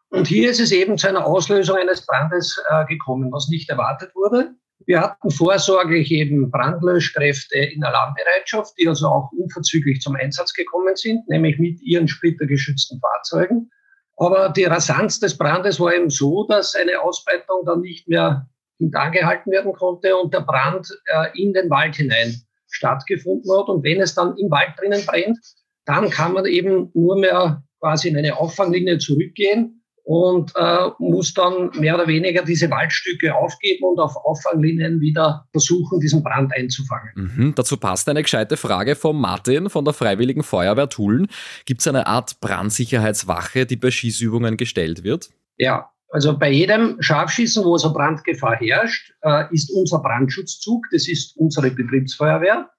Und 0.10 0.28
hier 0.28 0.52
ist 0.52 0.60
es 0.60 0.72
eben 0.72 0.98
zu 0.98 1.08
einer 1.08 1.26
Auslösung 1.26 1.78
eines 1.78 2.06
Brandes 2.06 2.62
äh, 2.70 2.86
gekommen, 2.86 3.32
was 3.32 3.48
nicht 3.50 3.70
erwartet 3.70 4.14
wurde. 4.16 4.56
Wir 4.86 5.02
hatten 5.02 5.32
vorsorglich 5.32 6.12
eben 6.12 6.50
Brandlöschkräfte 6.50 7.58
in 7.58 7.84
Alarmbereitschaft, 7.84 8.74
die 8.80 8.88
also 8.88 9.08
auch 9.08 9.32
unverzüglich 9.32 10.02
zum 10.02 10.16
Einsatz 10.16 10.54
gekommen 10.54 10.96
sind, 10.96 11.28
nämlich 11.30 11.60
mit 11.60 11.82
ihren 11.82 12.08
splittergeschützten 12.08 13.00
Fahrzeugen. 13.00 13.70
Aber 14.18 14.50
die 14.50 14.66
Rasanz 14.66 15.20
des 15.20 15.38
Brandes 15.38 15.80
war 15.80 15.94
eben 15.94 16.10
so, 16.10 16.46
dass 16.48 16.76
eine 16.76 17.02
Ausbreitung 17.02 17.66
dann 17.66 17.82
nicht 17.82 18.08
mehr 18.08 18.48
hintangehalten 18.78 19.52
werden 19.52 19.74
konnte 19.74 20.16
und 20.18 20.34
der 20.34 20.42
Brand 20.42 20.88
äh, 21.06 21.42
in 21.42 21.54
den 21.54 21.70
Wald 21.70 21.96
hinein 21.96 22.36
stattgefunden 22.70 23.52
hat. 23.58 23.68
Und 23.68 23.84
wenn 23.84 24.02
es 24.02 24.16
dann 24.16 24.36
im 24.38 24.50
Wald 24.50 24.74
drinnen 24.78 25.06
brennt, 25.06 25.40
dann 25.86 26.10
kann 26.10 26.34
man 26.34 26.46
eben 26.46 26.92
nur 26.94 27.18
mehr 27.18 27.64
quasi 27.80 28.10
in 28.10 28.18
eine 28.18 28.38
Auffanglinie 28.38 28.98
zurückgehen 28.98 29.81
und 30.12 30.52
äh, 30.58 30.90
muss 31.00 31.34
dann 31.34 31.70
mehr 31.80 31.96
oder 31.96 32.06
weniger 32.06 32.44
diese 32.44 32.70
Waldstücke 32.70 33.34
aufgeben 33.34 33.86
und 33.86 33.98
auf 33.98 34.14
Auffanglinien 34.26 35.00
wieder 35.00 35.48
versuchen, 35.52 36.02
diesen 36.02 36.22
Brand 36.22 36.52
einzufangen. 36.54 37.12
Mhm, 37.16 37.56
dazu 37.56 37.78
passt 37.78 38.10
eine 38.10 38.22
gescheite 38.22 38.58
Frage 38.58 38.96
von 38.96 39.16
Martin 39.16 39.70
von 39.70 39.86
der 39.86 39.94
Freiwilligen 39.94 40.44
Feuerwehr 40.44 40.90
Tulln. 40.90 41.30
Gibt 41.64 41.80
es 41.80 41.88
eine 41.88 42.08
Art 42.08 42.42
Brandsicherheitswache, 42.42 43.66
die 43.66 43.78
bei 43.78 43.90
Schießübungen 43.90 44.58
gestellt 44.58 45.06
wird? 45.06 45.30
Ja, 45.56 45.90
also 46.10 46.38
bei 46.38 46.52
jedem 46.52 47.02
Scharfschießen, 47.02 47.64
wo 47.64 47.78
so 47.78 47.94
Brandgefahr 47.94 48.58
herrscht, 48.58 49.14
äh, 49.22 49.46
ist 49.54 49.72
unser 49.72 50.00
Brandschutzzug, 50.00 50.88
das 50.92 51.08
ist 51.08 51.38
unsere 51.38 51.72
Betriebsfeuerwehr. 51.72 52.70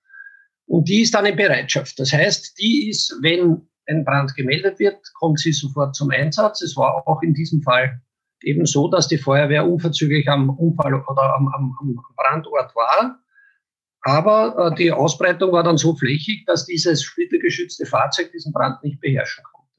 Und 0.67 0.87
die 0.87 1.01
ist 1.01 1.15
dann 1.15 1.25
in 1.25 1.37
Bereitschaft. 1.37 1.99
Das 1.99 2.13
heißt, 2.13 2.59
die 2.59 2.91
ist, 2.91 3.17
wenn 3.23 3.63
ein 3.89 4.05
Brand 4.05 4.35
gemeldet 4.35 4.79
wird, 4.79 4.99
kommt 5.15 5.41
sie 5.41 5.53
sofort 5.53 5.95
zum 5.95 6.11
Einsatz. 6.11 6.63
Es 6.63 6.77
war 6.77 7.07
auch 7.07 7.23
in 7.23 7.35
diesem 7.35 7.63
Fall 7.63 8.01
eben 8.43 8.67
so, 8.67 8.89
dass 8.89 9.09
die 9.09 9.19
Feuerwehr 9.19 9.67
unverzüglich 9.67 10.29
am 10.29 10.51
Unfall 10.51 10.95
oder 10.95 11.35
am, 11.35 11.49
am, 11.49 11.77
am 11.81 11.97
Brandort 12.17 12.75
war. 12.75 13.19
Aber 14.03 14.73
äh, 14.73 14.75
die 14.75 14.91
Ausbreitung 14.91 15.53
war 15.53 15.63
dann 15.63 15.77
so 15.77 15.95
flächig, 15.95 16.45
dass 16.47 16.67
dieses 16.67 17.03
splittergeschützte 17.03 17.87
Fahrzeug 17.87 18.33
diesen 18.33 18.53
Brand 18.53 18.83
nicht 18.83 19.01
beherrschen 19.01 19.45
konnte. 19.45 19.71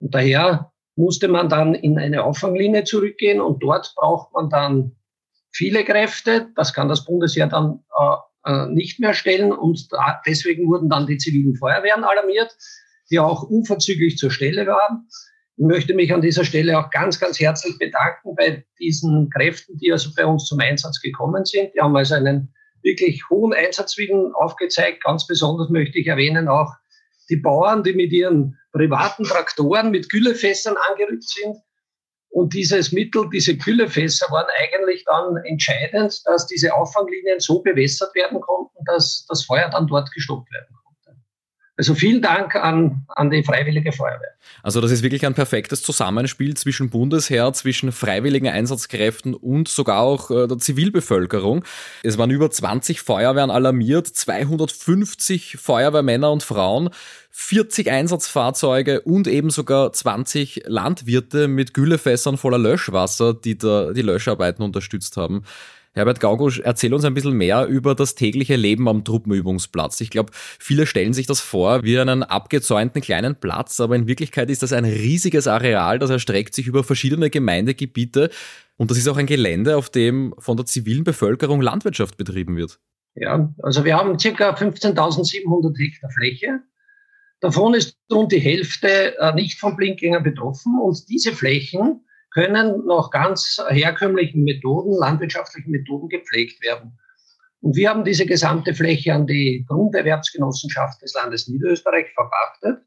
Und 0.00 0.14
daher 0.14 0.72
musste 0.96 1.28
man 1.28 1.48
dann 1.48 1.74
in 1.74 1.98
eine 1.98 2.24
Auffanglinie 2.24 2.84
zurückgehen 2.84 3.40
und 3.40 3.62
dort 3.62 3.94
braucht 3.96 4.32
man 4.32 4.50
dann 4.50 4.96
viele 5.52 5.84
Kräfte. 5.84 6.48
Das 6.56 6.74
kann 6.74 6.88
das 6.88 7.04
Bundesheer 7.04 7.46
dann 7.46 7.84
äh, 7.96 8.50
äh 8.50 8.66
nicht 8.66 8.98
mehr 8.98 9.14
stellen 9.14 9.52
und 9.52 9.92
da, 9.92 10.20
deswegen 10.26 10.66
wurden 10.68 10.88
dann 10.88 11.06
die 11.06 11.18
zivilen 11.18 11.54
Feuerwehren 11.54 12.02
alarmiert 12.02 12.56
die 13.10 13.18
auch 13.18 13.42
unverzüglich 13.42 14.16
zur 14.16 14.30
Stelle 14.30 14.66
waren. 14.66 15.08
Ich 15.56 15.66
möchte 15.66 15.94
mich 15.94 16.12
an 16.12 16.22
dieser 16.22 16.44
Stelle 16.44 16.78
auch 16.78 16.90
ganz, 16.90 17.20
ganz 17.20 17.38
herzlich 17.38 17.78
bedanken 17.78 18.34
bei 18.34 18.64
diesen 18.78 19.28
Kräften, 19.30 19.76
die 19.78 19.92
also 19.92 20.10
bei 20.16 20.24
uns 20.24 20.46
zum 20.46 20.60
Einsatz 20.60 21.00
gekommen 21.00 21.44
sind. 21.44 21.74
Die 21.74 21.80
haben 21.80 21.96
also 21.96 22.14
einen 22.14 22.54
wirklich 22.82 23.22
hohen 23.28 23.52
Einsatzwillen 23.52 24.32
aufgezeigt. 24.34 25.04
Ganz 25.04 25.26
besonders 25.26 25.68
möchte 25.68 25.98
ich 25.98 26.06
erwähnen 26.06 26.48
auch 26.48 26.72
die 27.28 27.36
Bauern, 27.36 27.82
die 27.82 27.92
mit 27.92 28.12
ihren 28.12 28.58
privaten 28.72 29.24
Traktoren 29.24 29.90
mit 29.90 30.08
Güllefässern 30.08 30.76
angerückt 30.90 31.28
sind. 31.28 31.56
Und 32.30 32.54
dieses 32.54 32.92
Mittel, 32.92 33.28
diese 33.32 33.56
Güllefässer 33.56 34.26
waren 34.30 34.46
eigentlich 34.62 35.04
dann 35.04 35.36
entscheidend, 35.44 36.22
dass 36.26 36.46
diese 36.46 36.72
Auffanglinien 36.72 37.40
so 37.40 37.60
bewässert 37.60 38.14
werden 38.14 38.40
konnten, 38.40 38.78
dass 38.86 39.26
das 39.28 39.44
Feuer 39.44 39.68
dann 39.68 39.88
dort 39.88 40.10
gestoppt 40.12 40.50
werden 40.52 40.74
konnte. 40.82 40.89
Also 41.80 41.94
vielen 41.94 42.20
Dank 42.20 42.56
an, 42.56 43.06
an 43.08 43.30
die 43.30 43.42
Freiwillige 43.42 43.90
Feuerwehr. 43.90 44.34
Also 44.62 44.82
das 44.82 44.90
ist 44.90 45.02
wirklich 45.02 45.24
ein 45.24 45.32
perfektes 45.32 45.80
Zusammenspiel 45.80 46.54
zwischen 46.54 46.90
Bundesheer, 46.90 47.54
zwischen 47.54 47.90
freiwilligen 47.90 48.48
Einsatzkräften 48.48 49.32
und 49.32 49.66
sogar 49.66 50.02
auch 50.02 50.30
äh, 50.30 50.46
der 50.46 50.58
Zivilbevölkerung. 50.58 51.64
Es 52.02 52.18
waren 52.18 52.28
über 52.28 52.50
20 52.50 53.00
Feuerwehren 53.00 53.50
alarmiert, 53.50 54.08
250 54.08 55.56
Feuerwehrmänner 55.56 56.30
und 56.30 56.42
Frauen, 56.42 56.90
40 57.30 57.90
Einsatzfahrzeuge 57.90 59.00
und 59.00 59.26
eben 59.26 59.48
sogar 59.48 59.90
20 59.90 60.64
Landwirte 60.66 61.48
mit 61.48 61.72
Güllefässern 61.72 62.36
voller 62.36 62.58
Löschwasser, 62.58 63.32
die 63.32 63.56
da 63.56 63.94
die 63.94 64.02
Löscharbeiten 64.02 64.62
unterstützt 64.62 65.16
haben. 65.16 65.44
Herbert 65.92 66.20
Gaugusch, 66.20 66.60
erzähl 66.60 66.94
uns 66.94 67.04
ein 67.04 67.14
bisschen 67.14 67.32
mehr 67.32 67.66
über 67.66 67.96
das 67.96 68.14
tägliche 68.14 68.54
Leben 68.54 68.88
am 68.88 69.04
Truppenübungsplatz. 69.04 70.00
Ich 70.00 70.10
glaube, 70.10 70.30
viele 70.32 70.86
stellen 70.86 71.12
sich 71.12 71.26
das 71.26 71.40
vor 71.40 71.82
wie 71.82 71.98
einen 71.98 72.22
abgezäunten 72.22 73.02
kleinen 73.02 73.34
Platz, 73.34 73.80
aber 73.80 73.96
in 73.96 74.06
Wirklichkeit 74.06 74.50
ist 74.50 74.62
das 74.62 74.72
ein 74.72 74.84
riesiges 74.84 75.48
Areal, 75.48 75.98
das 75.98 76.10
erstreckt 76.10 76.54
sich 76.54 76.68
über 76.68 76.84
verschiedene 76.84 77.28
Gemeindegebiete 77.28 78.30
und 78.76 78.90
das 78.90 78.98
ist 78.98 79.08
auch 79.08 79.16
ein 79.16 79.26
Gelände, 79.26 79.76
auf 79.76 79.90
dem 79.90 80.32
von 80.38 80.56
der 80.56 80.64
zivilen 80.64 81.02
Bevölkerung 81.02 81.60
Landwirtschaft 81.60 82.16
betrieben 82.16 82.56
wird. 82.56 82.78
Ja, 83.16 83.52
also 83.60 83.84
wir 83.84 83.96
haben 83.96 84.16
circa 84.18 84.54
15.700 84.54 85.76
Hektar 85.76 86.10
Fläche. 86.10 86.60
Davon 87.40 87.74
ist 87.74 87.98
rund 88.12 88.30
die 88.30 88.38
Hälfte 88.38 89.18
äh, 89.18 89.34
nicht 89.34 89.58
vom 89.58 89.74
Blinkgänger 89.74 90.20
betroffen 90.20 90.78
und 90.80 91.08
diese 91.08 91.32
Flächen 91.32 92.04
können 92.30 92.86
nach 92.86 93.10
ganz 93.10 93.60
herkömmlichen 93.68 94.44
Methoden, 94.44 94.96
landwirtschaftlichen 94.96 95.70
Methoden 95.70 96.08
gepflegt 96.08 96.62
werden. 96.62 96.98
Und 97.60 97.76
wir 97.76 97.90
haben 97.90 98.04
diese 98.04 98.24
gesamte 98.24 98.74
Fläche 98.74 99.14
an 99.14 99.26
die 99.26 99.64
Grunderwerbsgenossenschaft 99.68 101.02
des 101.02 101.14
Landes 101.14 101.48
Niederösterreich 101.48 102.06
verpachtet. 102.14 102.84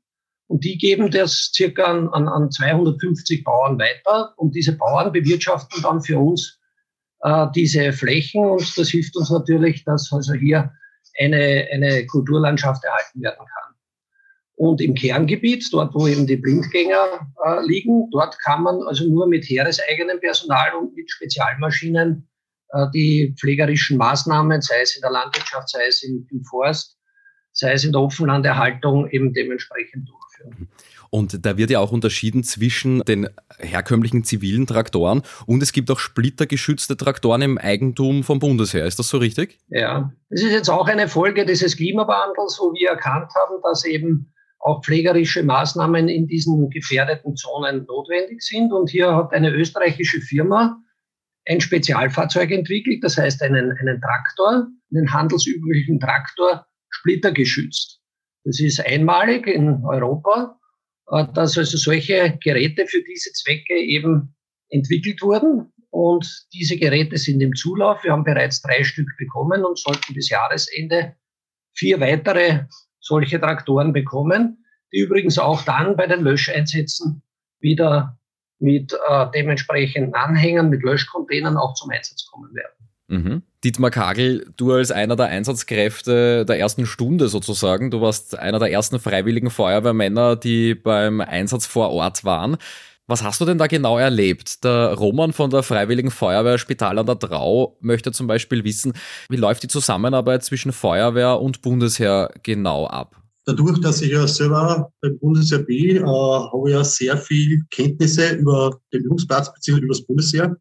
Und 0.48 0.64
die 0.64 0.78
geben 0.78 1.12
das 1.12 1.52
circa 1.54 1.84
an, 1.84 2.10
an 2.28 2.52
250 2.52 3.44
Bauern 3.44 3.80
weiter. 3.80 4.34
Und 4.38 4.56
diese 4.56 4.76
Bauern 4.76 5.12
bewirtschaften 5.12 5.82
dann 5.84 6.02
für 6.02 6.18
uns 6.20 6.60
äh, 7.22 7.48
diese 7.56 7.94
Flächen. 7.94 8.46
Und 8.46 8.78
das 8.78 8.90
hilft 8.90 9.16
uns 9.16 9.30
natürlich, 9.30 9.84
dass 9.84 10.12
also 10.12 10.34
hier 10.34 10.72
eine, 11.20 11.68
eine 11.72 12.06
Kulturlandschaft 12.08 12.84
erhalten 12.84 13.22
werden 13.22 13.46
kann. 13.46 13.73
Und 14.56 14.82
im 14.82 14.94
Kerngebiet, 14.94 15.68
dort 15.72 15.96
wo 15.96 16.08
eben 16.08 16.28
die 16.28 16.38
Blindgänger 16.38 17.28
äh, 17.44 17.66
liegen, 17.66 18.10
dort 18.12 18.38
kann 18.40 18.64
man 18.64 18.82
also 18.84 19.06
nur 19.06 19.28
mit 19.28 19.46
heereseigenem 19.46 20.20
Personal 20.20 20.76
und 20.80 20.96
mit 20.96 21.10
Spezialmaschinen 21.10 22.28
äh, 22.70 22.86
die 22.94 23.36
pflegerischen 23.40 23.98
Maßnahmen, 23.98 24.62
sei 24.62 24.82
es 24.82 24.96
in 24.96 25.02
der 25.02 25.12
Landwirtschaft, 25.12 25.70
sei 25.70 25.88
es 25.88 26.04
im, 26.04 26.28
im 26.32 26.44
Forst, 26.44 26.98
sei 27.52 27.74
es 27.74 27.84
in 27.84 27.92
der 27.92 28.02
Offenlanderhaltung, 28.02 29.10
eben 29.10 29.34
dementsprechend 29.34 30.08
durchführen. 30.08 30.68
Und 31.10 31.46
da 31.46 31.58
wird 31.58 31.70
ja 31.70 31.80
auch 31.80 31.92
unterschieden 31.92 32.44
zwischen 32.44 33.02
den 33.02 33.30
herkömmlichen 33.60 34.24
zivilen 34.24 34.66
Traktoren 34.66 35.22
und 35.46 35.62
es 35.62 35.72
gibt 35.72 35.92
auch 35.92 36.00
splittergeschützte 36.00 36.98
Traktoren 36.98 37.44
im 37.44 37.58
Eigentum 37.60 38.24
vom 38.24 38.40
Bundesheer. 38.40 38.88
Ist 38.88 38.98
das 38.98 39.10
so 39.10 39.20
richtig? 39.20 39.60
Ja, 39.68 40.12
das 40.32 40.42
ist 40.42 40.52
jetzt 40.52 40.70
auch 40.72 40.88
eine 40.88 41.08
Folge 41.08 41.46
dieses 41.46 41.78
Klimawandels, 41.78 42.58
wo 42.60 42.74
wir 42.74 42.90
erkannt 42.90 43.32
haben, 43.36 43.62
dass 43.62 43.86
eben 43.86 44.33
auch 44.64 44.84
pflegerische 44.84 45.44
Maßnahmen 45.44 46.08
in 46.08 46.28
diesen 46.28 46.70
gefährdeten 46.70 47.36
Zonen 47.36 47.86
notwendig 47.86 48.42
sind. 48.42 48.72
Und 48.72 48.90
hier 48.90 49.16
hat 49.16 49.34
eine 49.34 49.52
österreichische 49.52 50.22
Firma 50.22 50.82
ein 51.46 51.60
Spezialfahrzeug 51.60 52.52
entwickelt, 52.52 53.04
das 53.04 53.18
heißt 53.18 53.42
einen, 53.44 53.72
einen 53.78 54.02
Traktor, 54.02 54.68
einen 54.94 55.14
handelsüblichen 55.14 56.00
Traktor, 56.00 56.66
splittergeschützt. 56.90 58.00
Das 58.46 58.60
ist 58.60 58.80
einmalig 58.86 59.48
in 59.48 59.84
Europa, 59.84 60.58
äh, 61.08 61.26
dass 61.34 61.58
also 61.58 61.78
solche 61.78 62.38
Geräte 62.42 62.88
für 62.88 63.04
diese 63.04 63.32
Zwecke 63.34 63.76
eben 63.76 64.36
entwickelt 64.70 65.22
wurden. 65.22 65.72
Und 65.90 66.48
diese 66.54 66.78
Geräte 66.78 67.18
sind 67.18 67.42
im 67.42 67.54
Zulauf. 67.54 68.04
Wir 68.04 68.14
haben 68.14 68.24
bereits 68.24 68.62
drei 68.62 68.84
Stück 68.84 69.10
bekommen 69.18 69.64
und 69.64 69.78
sollten 69.78 70.14
bis 70.14 70.30
Jahresende 70.30 71.16
vier 71.76 72.00
weitere 72.00 72.66
solche 73.04 73.40
Traktoren 73.40 73.94
bekommen, 73.94 74.66
die 74.92 75.00
übrigens 75.00 75.38
auch 75.38 75.62
dann 75.64 75.96
bei 75.96 76.08
den 76.08 76.22
Löscheinsätzen 76.22 77.22
wieder 77.60 78.18
mit 78.60 78.94
äh, 78.94 79.26
dementsprechenden 79.36 80.16
Anhängern, 80.16 80.70
mit 80.70 80.84
Löschcontainern 80.84 81.58
auch 81.58 81.74
zum 81.74 81.92
Einsatz 81.92 82.26
kommen 82.26 82.56
werden. 82.56 82.84
Mhm. 83.08 83.44
Dietmar 83.64 83.92
Kagel, 83.92 84.48
du 84.56 84.72
als 84.72 84.92
einer 84.92 85.16
der 85.16 85.28
Einsatzkräfte 85.28 86.46
der 86.46 86.60
ersten 86.60 86.86
Stunde 86.86 87.28
sozusagen, 87.28 87.92
du 87.92 88.02
warst 88.02 88.40
einer 88.40 88.60
der 88.60 88.72
ersten 88.72 89.00
freiwilligen 89.00 89.50
Feuerwehrmänner, 89.50 90.38
die 90.38 90.74
beim 90.74 91.20
Einsatz 91.20 91.66
vor 91.66 91.92
Ort 91.92 92.24
waren. 92.24 92.58
Was 93.06 93.22
hast 93.22 93.42
du 93.42 93.46
denn 93.46 93.58
da 93.58 93.68
genau 93.68 93.98
erlebt? 93.98 94.64
Der 94.64 94.94
Roman 94.94 95.34
von 95.34 95.50
der 95.50 95.62
Freiwilligen 95.62 96.10
Feuerwehr 96.10 96.58
Spital 96.58 96.98
an 96.98 97.06
der 97.06 97.20
Trau 97.20 97.78
möchte 97.82 98.14
zum 98.14 98.28
Beispiel 98.28 98.64
wissen, 98.64 98.94
wie 99.28 99.36
läuft 99.36 99.64
die 99.64 99.68
Zusammenarbeit 99.68 100.46
zwischen 100.46 100.72
Feuerwehr 100.72 101.42
und 101.42 101.62
Bundesheer 101.62 102.34
genau 102.44 102.88
ab? 102.88 103.22
Dadurch, 103.46 103.82
dass 103.82 104.02
ich 104.02 104.12
ja 104.12 104.26
selber 104.26 104.90
beim 105.02 105.20
Bundesheer 105.20 105.60
bin, 105.60 105.98
äh, 105.98 106.02
habe 106.02 106.64
ich 106.70 106.74
ja 106.74 106.84
sehr 106.86 107.18
viel 107.18 107.62
Kenntnisse 107.72 108.36
über 108.36 108.80
den 108.94 109.04
Übungsplatz 109.04 109.54
bzw. 109.54 109.80
über 109.80 109.94
das 109.94 110.06
Bundesheer. 110.06 110.56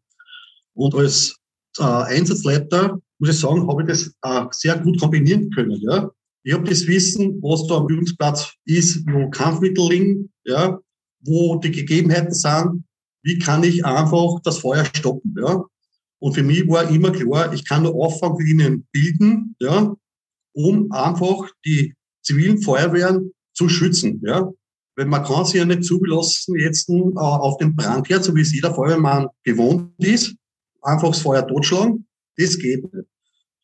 Und 0.73 0.93
als 0.95 1.37
äh, 1.79 1.83
Einsatzleiter 1.83 2.99
muss 3.19 3.29
ich 3.29 3.39
sagen, 3.39 3.65
habe 3.69 3.83
ich 3.83 3.87
das 3.87 4.13
äh, 4.23 4.45
sehr 4.51 4.77
gut 4.79 4.99
kombinieren 4.99 5.49
können. 5.51 5.79
Ja. 5.81 6.11
Ich 6.43 6.53
habe 6.53 6.67
das 6.67 6.85
Wissen, 6.87 7.41
was 7.41 7.65
da 7.67 7.77
am 7.77 7.87
Übungsplatz 7.87 8.51
ist, 8.65 9.05
wo 9.07 9.29
Kampfmittel 9.29 9.87
liegen, 9.87 10.33
ja, 10.43 10.77
wo 11.23 11.57
die 11.57 11.71
Gegebenheiten 11.71 12.33
sind, 12.33 12.83
wie 13.23 13.39
kann 13.39 13.63
ich 13.63 13.85
einfach 13.85 14.39
das 14.43 14.59
Feuer 14.59 14.85
stoppen. 14.85 15.35
Ja. 15.39 15.63
Und 16.19 16.33
für 16.33 16.43
mich 16.43 16.67
war 16.67 16.89
immer 16.89 17.11
klar, 17.11 17.53
ich 17.53 17.67
kann 17.67 17.83
nur 17.83 17.95
Auffanglinien 17.95 18.87
bilden, 18.91 19.55
ja, 19.59 19.95
um 20.53 20.91
einfach 20.91 21.49
die 21.65 21.95
zivilen 22.21 22.61
Feuerwehren 22.61 23.33
zu 23.53 23.69
schützen. 23.69 24.21
Ja. 24.25 24.49
Weil 24.95 25.07
man 25.07 25.23
kann 25.23 25.45
sich 25.45 25.55
ja 25.55 25.65
nicht 25.65 25.83
zulassen, 25.83 26.55
jetzt 26.59 26.89
äh, 26.89 26.93
auf 27.15 27.57
den 27.57 27.75
Brandherd, 27.75 28.23
so 28.23 28.35
wie 28.35 28.41
es 28.41 28.53
jeder 28.53 28.73
Feuerwehrmann 28.73 29.27
gewohnt 29.43 29.91
ist, 29.97 30.35
einfach 30.81 31.09
das 31.09 31.21
Feuer 31.21 31.47
totschlagen. 31.47 32.07
Das 32.37 32.57
geht 32.57 32.83
nicht. 32.93 33.07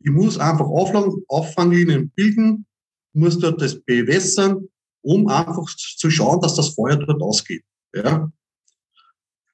Ich 0.01 0.11
muss 0.11 0.37
einfach 0.37 0.65
Auffanglinien 0.65 2.11
bilden, 2.15 2.65
muss 3.13 3.37
dort 3.37 3.61
das 3.61 3.79
bewässern, 3.81 4.69
um 5.09 5.27
einfach 5.27 5.65
zu 5.75 6.11
schauen, 6.11 6.39
dass 6.39 6.53
das 6.53 6.75
Feuer 6.75 6.97
dort 6.97 7.21
ausgeht. 7.21 7.63
Ja. 7.95 8.31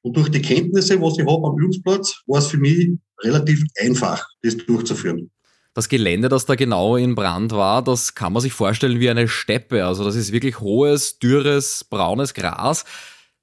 Und 0.01 0.17
durch 0.17 0.29
die 0.29 0.41
Kenntnisse, 0.41 1.01
was 1.01 1.17
ich 1.17 1.25
habe 1.25 1.47
am 1.47 1.57
Übungsplatz, 1.57 2.21
war 2.27 2.39
es 2.39 2.47
für 2.47 2.57
mich 2.57 2.89
relativ 3.23 3.63
einfach, 3.79 4.27
das 4.41 4.57
durchzuführen. 4.57 5.31
Das 5.73 5.87
Gelände, 5.87 6.27
das 6.27 6.45
da 6.45 6.55
genau 6.55 6.97
in 6.97 7.15
Brand 7.15 7.53
war, 7.53 7.81
das 7.81 8.15
kann 8.15 8.33
man 8.33 8.41
sich 8.41 8.51
vorstellen 8.51 8.99
wie 8.99 9.09
eine 9.09 9.29
Steppe. 9.29 9.85
Also 9.85 10.03
das 10.03 10.15
ist 10.15 10.33
wirklich 10.33 10.59
hohes, 10.59 11.19
dürres, 11.19 11.85
braunes 11.89 12.33
Gras. 12.33 12.83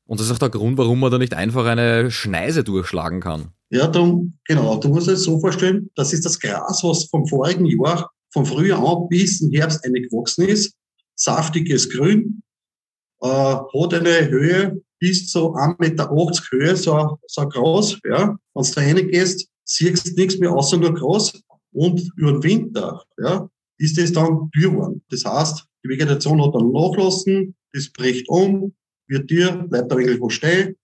Und 0.04 0.20
das 0.20 0.26
ist 0.26 0.32
auch 0.32 0.38
der 0.38 0.50
Grund, 0.50 0.76
warum 0.76 1.00
man 1.00 1.10
da 1.10 1.16
nicht 1.16 1.34
einfach 1.34 1.64
eine 1.64 2.10
Schneise 2.10 2.62
durchschlagen 2.62 3.20
kann. 3.20 3.52
Ja, 3.70 3.86
dann, 3.86 4.38
genau, 4.46 4.76
du 4.76 4.88
musst 4.88 5.08
es 5.08 5.24
so 5.24 5.40
vorstellen, 5.40 5.88
das 5.94 6.12
ist 6.12 6.26
das 6.26 6.38
Gras, 6.38 6.84
was 6.84 7.06
vom 7.06 7.26
vorigen 7.26 7.64
Jahr, 7.64 8.10
vom 8.30 8.44
Frühjahr 8.44 8.86
an 8.86 9.08
bis 9.08 9.40
im 9.40 9.50
Herbst 9.52 9.82
gewachsen 9.82 10.46
ist. 10.46 10.74
Saftiges 11.14 11.88
Grün, 11.90 12.42
äh, 13.20 13.28
hat 13.28 13.94
eine 13.94 14.28
Höhe 14.28 14.82
bis 14.98 15.28
zu 15.28 15.54
1,80 15.54 15.76
Meter 15.80 16.10
Höhe, 16.50 16.76
so, 16.76 17.18
so 17.26 17.48
groß. 17.48 17.98
Ja. 18.04 18.36
Wenn 18.54 18.64
du 18.64 18.70
da 18.74 18.80
reingehst, 18.80 19.48
siehst 19.64 20.06
du 20.06 20.20
nichts 20.20 20.38
mehr 20.38 20.52
außer 20.52 20.76
nur 20.76 20.94
groß. 20.94 21.42
Und 21.72 22.08
über 22.16 22.32
den 22.32 22.42
Winter 22.42 23.02
ja, 23.18 23.48
ist 23.78 23.98
es 23.98 24.12
dann 24.12 24.50
dürr 24.54 24.94
Das 25.10 25.24
heißt, 25.24 25.64
die 25.84 25.88
Vegetation 25.88 26.42
hat 26.42 26.54
dann 26.54 26.70
nachlassen, 26.70 27.54
das 27.72 27.90
bricht 27.90 28.28
um, 28.28 28.74
wird 29.08 29.30
dir, 29.30 29.52
bleibt 29.68 29.90
da 29.90 29.96
irgendwo 29.96 30.28
stehen. 30.28 30.76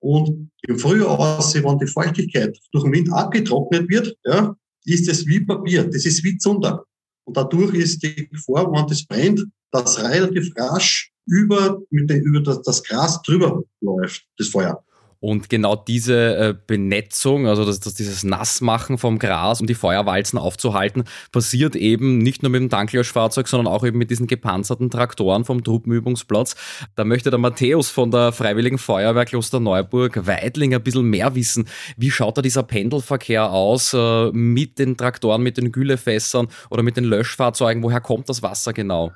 Und 0.00 0.50
im 0.68 0.78
Frühjahr, 0.78 1.18
wenn 1.18 1.78
die 1.78 1.86
Feuchtigkeit 1.86 2.58
durch 2.72 2.84
den 2.84 2.92
Wind 2.92 3.12
abgetrocknet 3.12 3.88
wird, 3.88 4.14
ja, 4.24 4.54
ist 4.84 5.08
es 5.08 5.26
wie 5.26 5.40
Papier, 5.40 5.84
das 5.84 6.04
ist 6.04 6.22
wie 6.24 6.36
Zunder. 6.36 6.84
Und 7.24 7.36
dadurch 7.36 7.74
ist 7.74 8.02
die 8.02 8.28
Gefahr, 8.28 8.70
wenn 8.70 8.86
das 8.86 9.04
brennt, 9.04 9.44
dass 9.70 10.02
relativ 10.02 10.52
rasch 10.56 11.12
über, 11.26 11.80
mit 11.90 12.10
den, 12.10 12.22
über 12.22 12.40
das, 12.40 12.62
das 12.62 12.82
Gras 12.82 13.22
drüber 13.22 13.62
läuft, 13.80 14.26
das 14.38 14.48
Feuer. 14.48 14.84
Und 15.24 15.48
genau 15.48 15.74
diese 15.74 16.36
äh, 16.36 16.54
Benetzung, 16.66 17.46
also 17.46 17.64
das, 17.64 17.80
das, 17.80 17.94
dieses 17.94 18.24
Nassmachen 18.24 18.98
vom 18.98 19.18
Gras, 19.18 19.58
um 19.58 19.66
die 19.66 19.72
Feuerwalzen 19.72 20.38
aufzuhalten, 20.38 21.04
passiert 21.32 21.76
eben 21.76 22.18
nicht 22.18 22.42
nur 22.42 22.50
mit 22.50 22.60
dem 22.60 22.68
Tanklöschfahrzeug, 22.68 23.48
sondern 23.48 23.72
auch 23.72 23.86
eben 23.86 23.96
mit 23.96 24.10
diesen 24.10 24.26
gepanzerten 24.26 24.90
Traktoren 24.90 25.46
vom 25.46 25.64
Truppenübungsplatz. 25.64 26.56
Da 26.94 27.04
möchte 27.06 27.30
der 27.30 27.38
Matthäus 27.38 27.88
von 27.88 28.10
der 28.10 28.32
Freiwilligen 28.32 28.76
Feuerwehr 28.76 29.24
Klosterneuburg 29.24 30.26
Weidling 30.26 30.74
ein 30.74 30.82
bisschen 30.82 31.08
mehr 31.08 31.34
wissen. 31.34 31.68
Wie 31.96 32.10
schaut 32.10 32.36
da 32.36 32.42
dieser 32.42 32.62
Pendelverkehr 32.62 33.50
aus 33.50 33.94
äh, 33.94 34.30
mit 34.30 34.78
den 34.78 34.98
Traktoren, 34.98 35.42
mit 35.42 35.56
den 35.56 35.72
Güllefässern 35.72 36.48
oder 36.68 36.82
mit 36.82 36.98
den 36.98 37.04
Löschfahrzeugen? 37.04 37.82
Woher 37.82 38.02
kommt 38.02 38.28
das 38.28 38.42
Wasser 38.42 38.74
genau? 38.74 39.10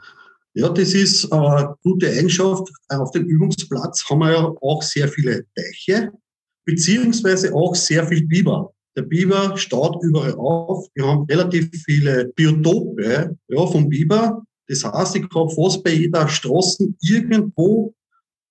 Ja, 0.54 0.68
das 0.68 0.94
ist 0.94 1.32
eine 1.32 1.74
gute 1.82 2.10
Eigenschaft. 2.10 2.68
Auf 2.88 3.10
dem 3.12 3.26
Übungsplatz 3.26 4.04
haben 4.08 4.20
wir 4.20 4.32
ja 4.32 4.52
auch 4.60 4.82
sehr 4.82 5.08
viele 5.08 5.44
Teiche, 5.54 6.10
beziehungsweise 6.64 7.54
auch 7.54 7.74
sehr 7.74 8.06
viel 8.06 8.26
Biber. 8.26 8.72
Der 8.96 9.02
Biber 9.02 9.56
staut 9.56 10.02
überall 10.02 10.34
auf. 10.34 10.88
Wir 10.94 11.06
haben 11.06 11.24
relativ 11.24 11.70
viele 11.84 12.32
Biotope 12.34 13.36
ja, 13.48 13.66
vom 13.66 13.88
Biber. 13.88 14.42
Das 14.66 14.84
heißt, 14.84 15.16
ich 15.16 15.28
kann 15.30 15.48
fast 15.50 15.84
bei 15.84 15.92
jeder 15.92 16.26
Straße 16.26 16.88
irgendwo 17.02 17.94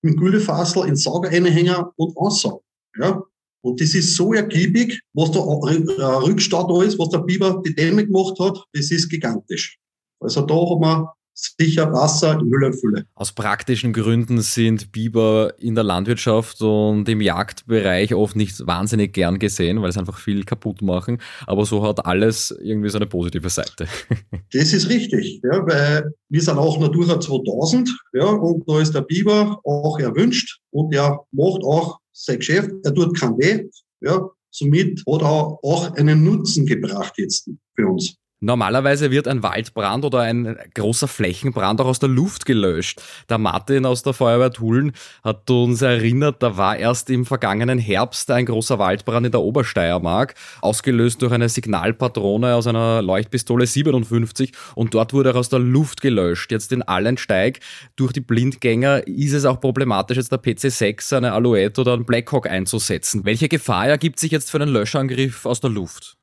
mit 0.02 0.18
Güllefasel 0.18 0.88
in 0.88 0.96
Sauger 0.96 1.30
einhängen 1.30 1.84
und 1.96 2.18
ansaugen. 2.18 2.64
Ja. 2.98 3.22
Und 3.62 3.82
das 3.82 3.94
ist 3.94 4.16
so 4.16 4.34
ergiebig, 4.34 5.02
was 5.14 5.36
äh, 5.36 6.04
Rückstau 6.04 6.68
da 6.68 6.84
ist, 6.86 6.98
was 6.98 7.10
der 7.10 7.20
Biber 7.20 7.62
die 7.66 7.76
Dämme 7.76 8.06
gemacht 8.06 8.40
hat, 8.40 8.64
das 8.74 8.92
ist 8.92 9.10
gigantisch. 9.10 9.78
Also 10.22 10.42
da 10.42 10.56
haben 10.56 10.82
wir 10.82 11.14
sicher 11.38 11.92
Wasser 11.94 12.40
in 12.40 12.52
Hülle 12.52 12.68
und 12.68 12.80
Fülle. 12.80 13.06
Aus 13.14 13.32
praktischen 13.32 13.94
Gründen 13.94 14.42
sind 14.42 14.92
Biber 14.92 15.54
in 15.60 15.76
der 15.76 15.84
Landwirtschaft 15.84 16.62
und 16.62 17.08
im 17.08 17.22
Jagdbereich 17.22 18.14
oft 18.16 18.36
nicht 18.36 18.66
wahnsinnig 18.66 19.14
gern 19.14 19.38
gesehen, 19.40 19.82
weil 19.82 19.92
sie 19.92 20.00
einfach 20.00 20.18
viel 20.18 20.44
kaputt 20.44 20.82
machen. 20.82 21.20
Aber 21.46 21.66
so 21.66 21.84
hat 21.84 22.06
alles 22.06 22.52
irgendwie 22.62 22.90
so 22.90 22.98
eine 22.98 23.08
positive 23.08 23.50
Seite. 23.50 23.88
Das 24.54 24.72
ist 24.74 24.90
richtig, 24.90 25.42
ja, 25.44 25.66
weil 25.68 26.14
wir 26.30 26.42
sind 26.42 26.58
auch 26.58 26.80
Natura 26.80 27.20
2000 27.20 27.90
ja, 28.14 28.26
und 28.26 28.64
da 28.68 28.80
ist 28.80 28.96
der 28.96 29.02
Biber 29.02 29.60
auch 29.64 30.00
erwünscht 30.00 30.60
und 30.72 30.94
er 30.94 31.20
macht 31.32 31.64
auch 31.64 32.00
sein 32.14 32.38
Geschäft, 32.38 32.72
er 32.84 32.94
tut 32.94 33.18
kein 33.20 33.38
Weh. 33.38 33.68
Ja, 34.02 34.30
somit 34.50 35.04
hat 35.08 35.22
er 35.22 35.60
auch 35.62 35.94
einen 35.96 36.24
Nutzen 36.24 36.66
gebracht 36.66 37.14
jetzt 37.18 37.50
für 37.76 37.88
uns. 37.88 38.16
Normalerweise 38.40 39.10
wird 39.10 39.28
ein 39.28 39.42
Waldbrand 39.42 40.06
oder 40.06 40.20
ein 40.20 40.60
großer 40.76 41.08
Flächenbrand 41.08 41.82
auch 41.82 41.88
aus 41.88 41.98
der 41.98 42.10
Luft 42.10 42.46
gelöscht. 42.46 43.02
Der 43.30 43.40
Martin 43.40 43.84
aus 43.84 44.04
der 44.04 44.14
Feuerwehr 44.14 44.52
Tulln 44.52 44.92
hat 45.24 45.50
uns 45.50 45.82
erinnert, 45.82 46.44
da 46.44 46.56
war 46.56 46.78
erst 46.78 47.10
im 47.10 47.26
vergangenen 47.26 47.80
Herbst 47.80 48.30
ein 48.30 48.46
großer 48.46 48.78
Waldbrand 48.78 49.26
in 49.26 49.32
der 49.32 49.42
Obersteiermark, 49.42 50.36
ausgelöst 50.62 51.24
durch 51.24 51.32
eine 51.32 51.50
Signalpatrone 51.50 52.54
aus 52.54 52.68
einer 52.68 53.02
Leuchtpistole 53.02 53.66
57 53.66 54.52
und 54.76 54.94
dort 54.94 55.14
wurde 55.14 55.32
er 55.32 55.36
aus 55.36 55.50
der 55.50 55.58
Luft 55.58 56.02
gelöscht. 56.02 56.52
Jetzt 56.52 56.72
in 56.72 56.84
Allensteig 56.84 57.60
durch 57.96 58.14
die 58.14 58.22
Blindgänger 58.22 59.08
ist 59.08 59.34
es 59.34 59.46
auch 59.46 59.60
problematisch, 59.60 60.18
jetzt 60.18 60.32
der 60.32 60.44
PC6, 60.44 61.18
eine 61.18 61.34
Alouette 61.34 61.82
oder 61.82 61.94
ein 61.96 62.06
Blackhawk 62.06 62.48
einzusetzen. 62.48 63.26
Welche 63.26 63.50
Gefahr 63.50 63.88
ergibt 63.88 64.20
sich 64.20 64.30
jetzt 64.30 64.52
für 64.52 64.62
einen 64.62 64.72
Löschangriff 64.72 65.48
aus 65.48 65.60
der 65.60 65.72
Luft? 65.72 66.18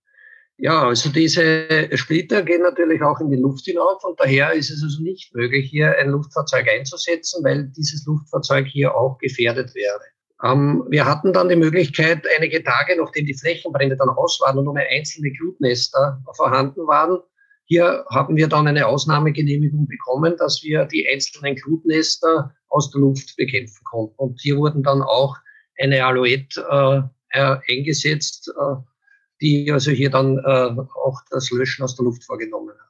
Ja, 0.56 0.86
also 0.86 1.10
diese 1.10 1.88
Splitter 1.96 2.42
gehen 2.42 2.62
natürlich 2.62 3.02
auch 3.02 3.20
in 3.20 3.30
die 3.30 3.36
Luft 3.36 3.64
hinauf 3.64 4.04
und 4.04 4.18
daher 4.20 4.52
ist 4.52 4.70
es 4.70 4.82
also 4.82 5.02
nicht 5.02 5.34
möglich, 5.34 5.68
hier 5.68 5.98
ein 5.98 6.10
Luftfahrzeug 6.10 6.68
einzusetzen, 6.68 7.42
weil 7.44 7.64
dieses 7.76 8.06
Luftfahrzeug 8.06 8.66
hier 8.66 8.94
auch 8.94 9.18
gefährdet 9.18 9.74
wäre. 9.74 10.00
Ähm, 10.44 10.84
wir 10.88 11.06
hatten 11.06 11.32
dann 11.32 11.48
die 11.48 11.56
Möglichkeit, 11.56 12.24
einige 12.36 12.62
Tage, 12.62 12.96
nachdem 12.96 13.26
die 13.26 13.36
Flächenbrände 13.36 13.96
dann 13.96 14.10
aus 14.10 14.40
waren 14.40 14.58
und 14.58 14.64
nur 14.64 14.74
mehr 14.74 14.88
einzelne 14.90 15.32
Glutnester 15.32 16.22
vorhanden 16.36 16.86
waren, 16.86 17.18
hier 17.66 18.04
haben 18.10 18.36
wir 18.36 18.46
dann 18.48 18.66
eine 18.66 18.86
Ausnahmegenehmigung 18.86 19.88
bekommen, 19.88 20.36
dass 20.36 20.62
wir 20.62 20.84
die 20.84 21.08
einzelnen 21.08 21.56
Glutnester 21.56 22.54
aus 22.68 22.90
der 22.90 23.00
Luft 23.00 23.36
bekämpfen 23.36 23.82
konnten. 23.84 24.14
Und 24.16 24.40
hier 24.40 24.58
wurden 24.58 24.82
dann 24.82 25.00
auch 25.00 25.36
eine 25.80 26.04
Alouette 26.04 27.10
äh, 27.32 27.56
eingesetzt, 27.68 28.52
äh, 28.54 28.76
die 29.40 29.70
also 29.72 29.90
hier 29.90 30.10
dann 30.10 30.38
äh, 30.38 30.42
auch 30.42 31.20
das 31.30 31.50
Löschen 31.50 31.82
aus 31.82 31.96
der 31.96 32.04
Luft 32.04 32.24
vorgenommen 32.24 32.70
hat. 32.70 32.84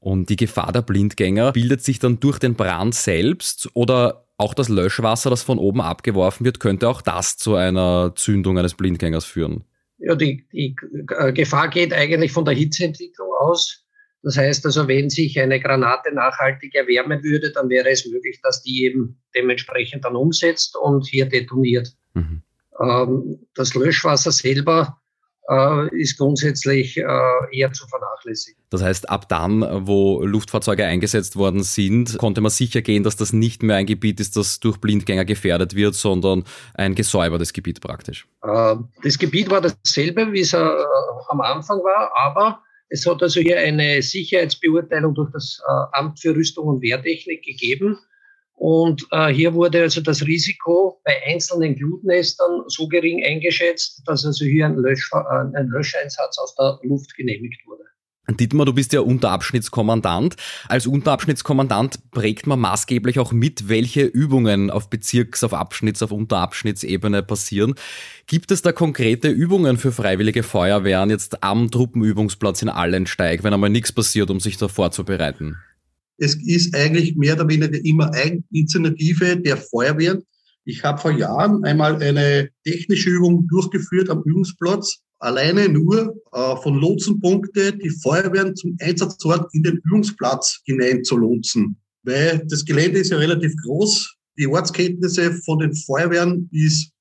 Und 0.00 0.30
die 0.30 0.36
Gefahr 0.36 0.72
der 0.72 0.82
Blindgänger 0.82 1.52
bildet 1.52 1.82
sich 1.82 2.00
dann 2.00 2.18
durch 2.18 2.38
den 2.38 2.54
Brand 2.54 2.94
selbst 2.94 3.70
oder 3.74 4.26
auch 4.36 4.54
das 4.54 4.68
Löschwasser, 4.68 5.30
das 5.30 5.42
von 5.42 5.58
oben 5.58 5.80
abgeworfen 5.80 6.44
wird, 6.44 6.58
könnte 6.58 6.88
auch 6.88 7.02
das 7.02 7.36
zu 7.36 7.54
einer 7.54 8.12
Zündung 8.16 8.58
eines 8.58 8.74
Blindgängers 8.74 9.24
führen? 9.24 9.64
Ja, 9.98 10.16
die, 10.16 10.44
die 10.52 10.74
äh, 11.16 11.32
Gefahr 11.32 11.68
geht 11.68 11.92
eigentlich 11.92 12.32
von 12.32 12.44
der 12.44 12.54
Hitzeentwicklung 12.54 13.28
aus. 13.40 13.84
Das 14.24 14.36
heißt 14.36 14.66
also, 14.66 14.88
wenn 14.88 15.10
sich 15.10 15.38
eine 15.38 15.60
Granate 15.60 16.12
nachhaltig 16.12 16.74
erwärmen 16.74 17.22
würde, 17.22 17.52
dann 17.52 17.68
wäre 17.68 17.90
es 17.90 18.06
möglich, 18.06 18.40
dass 18.42 18.62
die 18.62 18.84
eben 18.84 19.20
dementsprechend 19.34 20.04
dann 20.04 20.16
umsetzt 20.16 20.76
und 20.76 21.06
hier 21.06 21.26
detoniert. 21.26 21.92
Mhm. 22.14 22.42
Ähm, 22.80 23.46
das 23.54 23.74
Löschwasser 23.74 24.32
selber 24.32 25.00
ist 25.90 26.18
grundsätzlich 26.18 26.96
äh, 26.96 27.02
eher 27.52 27.72
zu 27.72 27.86
vernachlässigen. 27.88 28.62
Das 28.70 28.82
heißt, 28.82 29.10
ab 29.10 29.28
dann, 29.28 29.86
wo 29.86 30.24
Luftfahrzeuge 30.24 30.86
eingesetzt 30.86 31.36
worden 31.36 31.62
sind, 31.62 32.16
konnte 32.16 32.40
man 32.40 32.50
sicher 32.50 32.80
gehen, 32.80 33.02
dass 33.02 33.16
das 33.16 33.32
nicht 33.32 33.62
mehr 33.62 33.76
ein 33.76 33.86
Gebiet 33.86 34.20
ist, 34.20 34.36
das 34.36 34.60
durch 34.60 34.78
Blindgänger 34.78 35.24
gefährdet 35.24 35.74
wird, 35.74 35.94
sondern 35.94 36.44
ein 36.74 36.94
gesäubertes 36.94 37.52
Gebiet 37.52 37.80
praktisch. 37.80 38.26
Äh, 38.42 38.76
das 39.02 39.18
Gebiet 39.18 39.50
war 39.50 39.60
dasselbe, 39.60 40.32
wie 40.32 40.40
es 40.40 40.52
äh, 40.52 40.58
am 41.28 41.40
Anfang 41.40 41.78
war, 41.78 42.12
aber 42.16 42.62
es 42.88 43.06
hat 43.06 43.22
also 43.22 43.40
hier 43.40 43.58
eine 43.58 44.02
Sicherheitsbeurteilung 44.02 45.14
durch 45.14 45.30
das 45.32 45.60
äh, 45.66 45.98
Amt 45.98 46.20
für 46.20 46.36
Rüstung 46.36 46.66
und 46.66 46.82
Wehrtechnik 46.82 47.42
gegeben. 47.42 47.98
Und 48.54 49.06
äh, 49.10 49.28
hier 49.28 49.54
wurde 49.54 49.82
also 49.82 50.00
das 50.00 50.22
Risiko 50.22 51.00
bei 51.04 51.16
einzelnen 51.26 51.74
Glutnestern 51.74 52.62
so 52.68 52.86
gering 52.86 53.24
eingeschätzt, 53.24 54.02
dass 54.06 54.24
also 54.24 54.44
hier 54.44 54.66
ein, 54.66 54.76
Lösch, 54.76 55.10
äh, 55.12 55.58
ein 55.58 55.68
Löscheinsatz 55.68 56.38
aus 56.38 56.54
der 56.54 56.78
Luft 56.82 57.14
genehmigt 57.16 57.60
wurde. 57.66 57.82
Dietmar, 58.30 58.64
du 58.64 58.72
bist 58.72 58.92
ja 58.92 59.00
Unterabschnittskommandant. 59.00 60.36
Als 60.68 60.86
Unterabschnittskommandant 60.86 62.10
prägt 62.12 62.46
man 62.46 62.60
maßgeblich 62.60 63.18
auch 63.18 63.32
mit, 63.32 63.68
welche 63.68 64.02
Übungen 64.02 64.70
auf 64.70 64.88
Bezirks-, 64.88 65.42
auf 65.42 65.52
Abschnitts-, 65.52 66.04
auf 66.04 66.12
Unterabschnittsebene 66.12 67.22
passieren. 67.24 67.74
Gibt 68.26 68.52
es 68.52 68.62
da 68.62 68.72
konkrete 68.72 69.28
Übungen 69.28 69.76
für 69.76 69.92
freiwillige 69.92 70.44
Feuerwehren 70.44 71.10
jetzt 71.10 71.42
am 71.42 71.70
Truppenübungsplatz 71.70 72.62
in 72.62 72.68
Allensteig, 72.68 73.42
wenn 73.42 73.52
einmal 73.52 73.70
nichts 73.70 73.92
passiert, 73.92 74.30
um 74.30 74.38
sich 74.38 74.56
da 74.56 74.68
vorzubereiten? 74.68 75.58
Es 76.22 76.36
ist 76.36 76.74
eigentlich 76.76 77.16
mehr 77.16 77.34
oder 77.34 77.48
weniger 77.48 77.84
immer 77.84 78.12
Eigeninitiative 78.14 79.38
der 79.38 79.56
Feuerwehren. 79.56 80.22
Ich 80.64 80.84
habe 80.84 81.00
vor 81.00 81.10
Jahren 81.10 81.64
einmal 81.64 82.00
eine 82.00 82.48
technische 82.64 83.10
Übung 83.10 83.48
durchgeführt 83.48 84.08
am 84.08 84.22
Übungsplatz 84.22 85.02
alleine 85.18 85.68
nur 85.68 86.16
äh, 86.32 86.56
von 86.62 86.74
Lotsenpunkte 86.74 87.72
die 87.76 87.90
Feuerwehren 87.90 88.54
zum 88.54 88.76
Einsatzort 88.80 89.52
in 89.52 89.64
den 89.64 89.80
Übungsplatz 89.84 90.60
hinein 90.64 91.02
zu 91.02 91.16
lotsen. 91.16 91.76
Weil 92.04 92.44
das 92.48 92.64
Gelände 92.64 93.00
ist 93.00 93.10
ja 93.10 93.18
relativ 93.18 93.52
groß. 93.64 94.16
Die 94.38 94.46
Ortskenntnisse 94.46 95.32
von 95.44 95.58
den 95.58 95.74
Feuerwehren 95.74 96.48
ist 96.52 96.92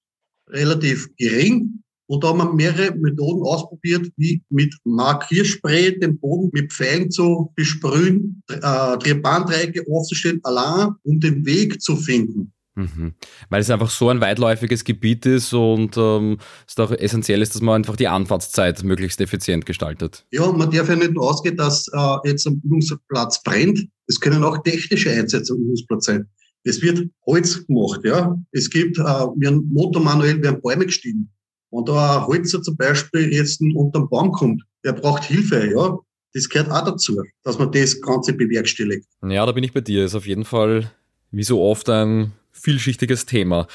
relativ 0.50 1.08
gering. 1.18 1.81
Und 2.12 2.26
da 2.26 2.28
haben 2.28 2.40
wir 2.40 2.52
mehrere 2.52 2.94
Methoden 2.98 3.42
ausprobiert, 3.44 4.12
wie 4.18 4.44
mit 4.50 4.76
Markierspray 4.84 5.98
den 5.98 6.20
Boden 6.20 6.50
mit 6.52 6.74
Pfeilen 6.74 7.10
zu 7.10 7.54
besprühen, 7.56 8.44
äh, 8.50 8.98
Tribandreiecke 8.98 9.86
aufzustellen, 9.90 10.42
allein 10.44 10.90
um 11.04 11.22
den 11.22 11.46
Weg 11.46 11.82
zu 11.82 11.96
finden. 11.96 12.52
Mhm. 12.76 13.14
Weil 13.50 13.62
es 13.62 13.70
einfach 13.70 13.90
so 13.90 14.10
ein 14.10 14.20
weitläufiges 14.20 14.84
Gebiet 14.84 15.26
ist 15.26 15.54
und 15.54 15.96
ähm, 15.96 16.40
es 16.68 16.76
doch 16.76 16.92
essentiell 16.92 17.42
ist, 17.42 17.56
dass 17.56 17.62
man 17.62 17.76
einfach 17.76 17.96
die 17.96 18.10
Anfahrtszeit 18.10 18.84
möglichst 18.84 19.22
effizient 19.22 19.66
gestaltet. 19.66 20.26
Ja, 20.32 20.52
man 20.52 20.70
darf 20.70 20.90
ja 20.90 20.98
nicht 20.98 21.14
nur 21.14 21.30
ausgehen, 21.30 21.56
dass 21.56 21.88
äh, 21.94 22.18
jetzt 22.26 22.46
am 22.46 22.62
Übungsplatz 22.66 23.42
brennt. 23.42 23.88
Es 24.08 24.20
können 24.20 24.44
auch 24.44 24.62
technische 24.64 25.12
Einsätze 25.12 25.54
am 25.54 25.60
Übungsplatz 25.60 26.08
sein. 26.08 26.28
Es 26.66 26.82
wird 26.82 27.08
Holz 27.26 27.66
gemacht, 27.66 28.02
ja. 28.04 28.38
Es 28.52 28.70
gibt, 28.70 28.98
äh, 28.98 29.02
wir 29.02 29.48
haben 29.48 29.70
motormanuell, 29.72 30.44
werden 30.44 30.62
Bäume 30.62 30.86
gestiegen. 30.86 31.32
Und 31.72 31.90
da 31.90 32.20
ein 32.20 32.28
Holzer 32.28 32.62
zum 32.62 32.78
Beispiel 32.78 33.34
jetzt 33.34 33.62
unter 33.62 34.02
den 34.02 34.10
Baum 34.10 34.32
kommt, 34.32 34.64
der 34.84 34.94
braucht 34.94 35.24
Hilfe, 35.24 35.72
ja. 35.72 35.98
Das 36.34 36.48
gehört 36.48 36.72
auch 36.72 36.86
dazu, 36.86 37.22
dass 37.44 37.58
man 37.58 37.72
das 37.72 38.00
Ganze 38.00 38.34
bewerkstelligt. 38.34 39.06
Ja, 39.28 39.46
da 39.46 39.52
bin 39.52 39.64
ich 39.64 39.74
bei 39.74 39.82
dir. 39.82 40.06
Ist 40.06 40.16
auf 40.16 40.28
jeden 40.28 40.46
Fall 40.46 40.92
wie 41.32 41.44
so 41.44 41.62
oft 41.62 41.90
ein 41.90 42.34
vielschichtiges 42.52 43.26
Thema. 43.26 43.68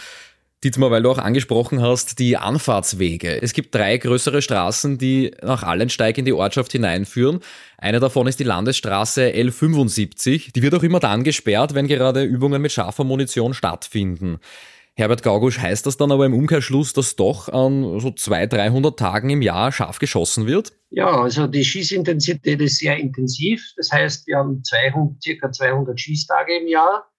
Dietmar, 0.65 0.91
weil 0.91 1.03
du 1.03 1.11
auch 1.11 1.19
angesprochen 1.19 1.83
hast, 1.83 2.19
die 2.19 2.39
Anfahrtswege. 2.39 3.43
Es 3.43 3.53
gibt 3.53 3.75
drei 3.75 3.99
größere 3.99 4.41
Straßen, 4.41 4.97
die 4.97 5.33
nach 5.43 5.63
Allensteig 5.63 6.17
in 6.17 6.25
die 6.25 6.33
Ortschaft 6.33 6.73
hineinführen. 6.73 7.41
Eine 7.77 8.01
davon 8.01 8.27
ist 8.27 8.41
die 8.41 8.45
Landesstraße 8.45 9.29
L75. 9.29 10.53
Die 10.55 10.63
wird 10.63 10.75
auch 10.75 10.83
immer 10.83 10.99
dann 10.99 11.25
gesperrt, 11.25 11.75
wenn 11.75 11.89
gerade 11.89 12.23
Übungen 12.23 12.63
mit 12.63 12.73
scharfer 12.73 13.05
Munition 13.05 13.53
stattfinden. 13.53 14.39
Herbert 14.99 15.23
Gaugusch, 15.23 15.59
heißt 15.59 15.85
das 15.85 15.99
dann 15.99 16.11
aber 16.11 16.25
im 16.25 16.33
Umkehrschluss, 16.33 16.95
dass 16.95 17.17
doch 17.17 17.51
an 17.51 18.01
so 18.01 18.11
200, 18.11 18.53
300 18.55 18.99
Tagen 18.99 19.29
im 19.29 19.43
Jahr 19.43 19.71
scharf 19.71 19.99
geschossen 19.99 20.47
wird? 20.47 20.73
Ja, 20.89 21.21
also 21.21 21.47
die 21.47 21.67
Schießintensität 21.67 22.63
ist 22.63 22.79
sehr 22.79 22.97
intensiv. 22.97 23.63
Das 23.77 23.93
heißt, 23.93 24.27
wir 24.27 24.39
haben 24.39 24.65
200, 24.65 25.23
circa 25.23 25.53
200 25.53 26.01
Schießtage 26.01 26.61
im 26.63 26.69
Jahr. 26.69 27.13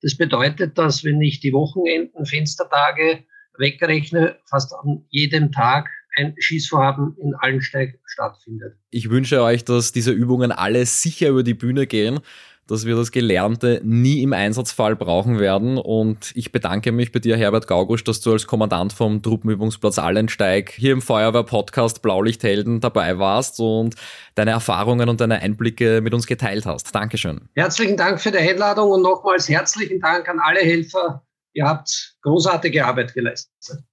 Das 0.00 0.16
bedeutet, 0.16 0.78
dass 0.78 1.02
wenn 1.02 1.20
ich 1.22 1.40
die 1.40 1.52
Wochenenden, 1.52 2.24
Fenstertage 2.24 3.24
wegrechne, 3.58 4.38
fast 4.48 4.72
an 4.72 5.04
jedem 5.10 5.50
Tag 5.50 5.88
ein 6.16 6.36
Schießvorhaben 6.38 7.16
in 7.20 7.34
Allensteig 7.34 7.98
stattfindet. 8.04 8.76
Ich 8.90 9.10
wünsche 9.10 9.42
euch, 9.42 9.64
dass 9.64 9.90
diese 9.90 10.12
Übungen 10.12 10.52
alle 10.52 10.86
sicher 10.86 11.30
über 11.30 11.42
die 11.42 11.54
Bühne 11.54 11.88
gehen 11.88 12.20
dass 12.66 12.86
wir 12.86 12.96
das 12.96 13.12
Gelernte 13.12 13.80
nie 13.84 14.22
im 14.22 14.32
Einsatzfall 14.32 14.96
brauchen 14.96 15.38
werden. 15.38 15.78
Und 15.78 16.32
ich 16.34 16.52
bedanke 16.52 16.92
mich 16.92 17.12
bei 17.12 17.18
dir, 17.18 17.36
Herbert 17.36 17.66
Gaugusch, 17.66 18.04
dass 18.04 18.20
du 18.20 18.32
als 18.32 18.46
Kommandant 18.46 18.92
vom 18.92 19.22
Truppenübungsplatz 19.22 19.98
Allensteig 19.98 20.70
hier 20.70 20.92
im 20.92 21.02
Feuerwehr-Podcast 21.02 22.02
Blaulichthelden 22.02 22.80
dabei 22.80 23.18
warst 23.18 23.60
und 23.60 23.94
deine 24.34 24.52
Erfahrungen 24.52 25.08
und 25.08 25.20
deine 25.20 25.40
Einblicke 25.40 26.00
mit 26.00 26.14
uns 26.14 26.26
geteilt 26.26 26.66
hast. 26.66 26.94
Dankeschön. 26.94 27.48
Herzlichen 27.54 27.96
Dank 27.96 28.20
für 28.20 28.30
die 28.30 28.38
Einladung 28.38 28.90
und 28.90 29.02
nochmals 29.02 29.48
herzlichen 29.48 30.00
Dank 30.00 30.28
an 30.28 30.40
alle 30.40 30.60
Helfer. 30.60 31.24
Ihr 31.52 31.66
habt 31.66 32.16
großartige 32.22 32.84
Arbeit 32.84 33.14
geleistet. 33.14 33.84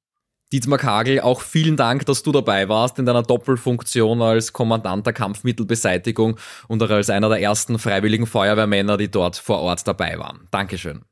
Dietmar 0.52 0.80
Kagel, 0.80 1.22
auch 1.22 1.42
vielen 1.42 1.78
Dank, 1.78 2.06
dass 2.06 2.24
du 2.24 2.34
dabei 2.34 2.68
warst 2.68 3.00
in 3.00 3.06
deiner 3.06 3.24
Doppelfunktion 3.24 4.22
als 4.22 4.52
Kommandant 4.52 5.06
der 5.06 5.14
Kampfmittelbeseitigung 5.14 6.38
und 6.68 6.84
auch 6.84 6.90
als 6.90 7.10
einer 7.10 7.30
der 7.30 7.40
ersten 7.40 7.80
freiwilligen 7.80 8.28
Feuerwehrmänner, 8.28 8.98
die 8.98 9.10
dort 9.10 9.38
vor 9.38 9.60
Ort 9.60 9.88
dabei 9.88 10.20
waren. 10.20 10.48
Dankeschön. 10.52 11.04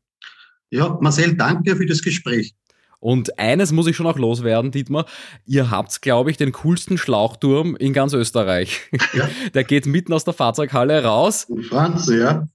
Ja, 0.72 0.98
Marcel, 1.00 1.36
danke 1.36 1.76
für 1.78 1.86
das 1.86 2.02
Gespräch. 2.02 2.54
Und 3.00 3.40
eines 3.40 3.72
muss 3.72 3.88
ich 3.88 3.96
schon 3.96 4.08
auch 4.08 4.18
loswerden, 4.18 4.72
Dietmar. 4.72 5.06
Ihr 5.46 5.72
habt, 5.72 6.02
glaube 6.02 6.32
ich, 6.32 6.38
den 6.38 6.52
coolsten 6.52 6.98
Schlauchturm 6.98 7.76
in 7.78 7.94
ganz 7.94 8.14
Österreich. 8.14 8.82
Ja. 9.14 9.30
Der 9.54 9.64
geht 9.64 9.86
mitten 9.86 10.12
aus 10.12 10.26
der 10.26 10.34
Fahrzeughalle 10.34 11.04
raus. 11.04 11.48
Franz, 11.70 12.10
ja. 12.10 12.48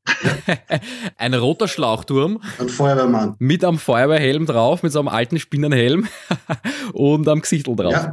Ein 1.16 1.34
roter 1.34 1.66
Schlauchturm. 1.66 2.40
Ein 2.58 2.68
Feuerwehrmann. 2.68 3.36
Mit 3.38 3.64
einem 3.64 3.78
Feuerwehrhelm 3.78 4.44
drauf, 4.44 4.82
mit 4.82 4.92
so 4.92 4.98
einem 4.98 5.08
alten 5.08 5.38
Spinnenhelm 5.38 6.08
und 6.92 7.26
am 7.26 7.40
Gesichtel 7.40 7.74
drauf. 7.76 7.92
Ja, 7.92 8.12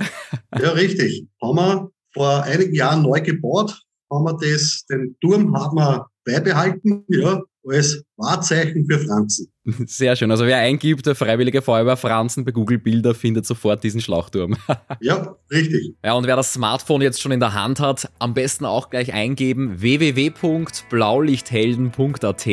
ja 0.59 0.69
richtig. 0.71 1.27
Haben 1.41 1.55
wir 1.55 1.91
vor 2.13 2.43
einigen 2.43 2.73
Jahren 2.73 3.03
neu 3.03 3.21
gebaut, 3.21 3.81
haben 4.11 4.23
wir 4.25 4.37
das, 4.37 4.85
den 4.89 5.15
Turm 5.21 5.55
haben 5.57 5.75
wir 5.75 6.07
beibehalten, 6.25 7.03
ja, 7.07 7.41
als 7.67 8.03
Wahrzeichen 8.17 8.85
für 8.89 8.99
Franzen. 8.99 9.51
Sehr 9.87 10.15
schön. 10.15 10.31
Also 10.31 10.45
wer 10.45 10.57
eingibt, 10.57 11.05
der 11.05 11.13
Freiwillige 11.15 11.61
Feuerwehr 11.61 11.97
Franzen 11.97 12.45
bei 12.45 12.51
Google 12.51 12.79
Bilder 12.79 13.13
findet 13.13 13.45
sofort 13.45 13.83
diesen 13.83 14.01
Schlauchturm. 14.01 14.57
ja, 15.01 15.35
richtig. 15.51 15.95
Ja, 16.03 16.13
und 16.13 16.25
wer 16.27 16.35
das 16.35 16.53
Smartphone 16.53 17.01
jetzt 17.01 17.21
schon 17.21 17.31
in 17.31 17.39
der 17.39 17.53
Hand 17.53 17.79
hat, 17.79 18.11
am 18.19 18.33
besten 18.33 18.65
auch 18.65 18.89
gleich 18.89 19.13
eingeben 19.13 19.81
www.blaulichthelden.at. 19.81 22.47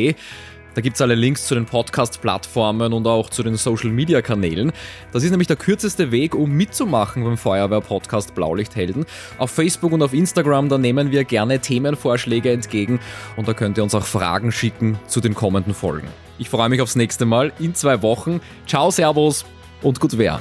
Da 0.74 0.80
gibt 0.80 0.96
es 0.96 1.02
alle 1.02 1.14
Links 1.14 1.46
zu 1.46 1.54
den 1.54 1.66
Podcast-Plattformen 1.66 2.92
und 2.92 3.06
auch 3.06 3.30
zu 3.30 3.42
den 3.42 3.56
Social-Media-Kanälen. 3.56 4.72
Das 5.12 5.24
ist 5.24 5.30
nämlich 5.30 5.48
der 5.48 5.56
kürzeste 5.56 6.10
Weg, 6.12 6.34
um 6.34 6.52
mitzumachen 6.52 7.24
beim 7.24 7.36
Feuerwehr-Podcast 7.36 8.34
Blaulichthelden. 8.34 9.04
Auf 9.38 9.50
Facebook 9.50 9.92
und 9.92 10.02
auf 10.02 10.12
Instagram, 10.12 10.68
da 10.68 10.78
nehmen 10.78 11.10
wir 11.10 11.24
gerne 11.24 11.58
Themenvorschläge 11.58 12.52
entgegen 12.52 13.00
und 13.36 13.48
da 13.48 13.54
könnt 13.54 13.76
ihr 13.78 13.82
uns 13.82 13.94
auch 13.94 14.04
Fragen 14.04 14.52
schicken 14.52 14.98
zu 15.06 15.20
den 15.20 15.34
kommenden 15.34 15.74
Folgen. 15.74 16.08
Ich 16.38 16.48
freue 16.50 16.68
mich 16.68 16.80
aufs 16.80 16.94
nächste 16.96 17.26
Mal 17.26 17.52
in 17.58 17.74
zwei 17.74 18.02
Wochen. 18.02 18.40
Ciao, 18.66 18.90
Servus 18.90 19.44
und 19.82 19.98
gut 19.98 20.16
wer. 20.16 20.40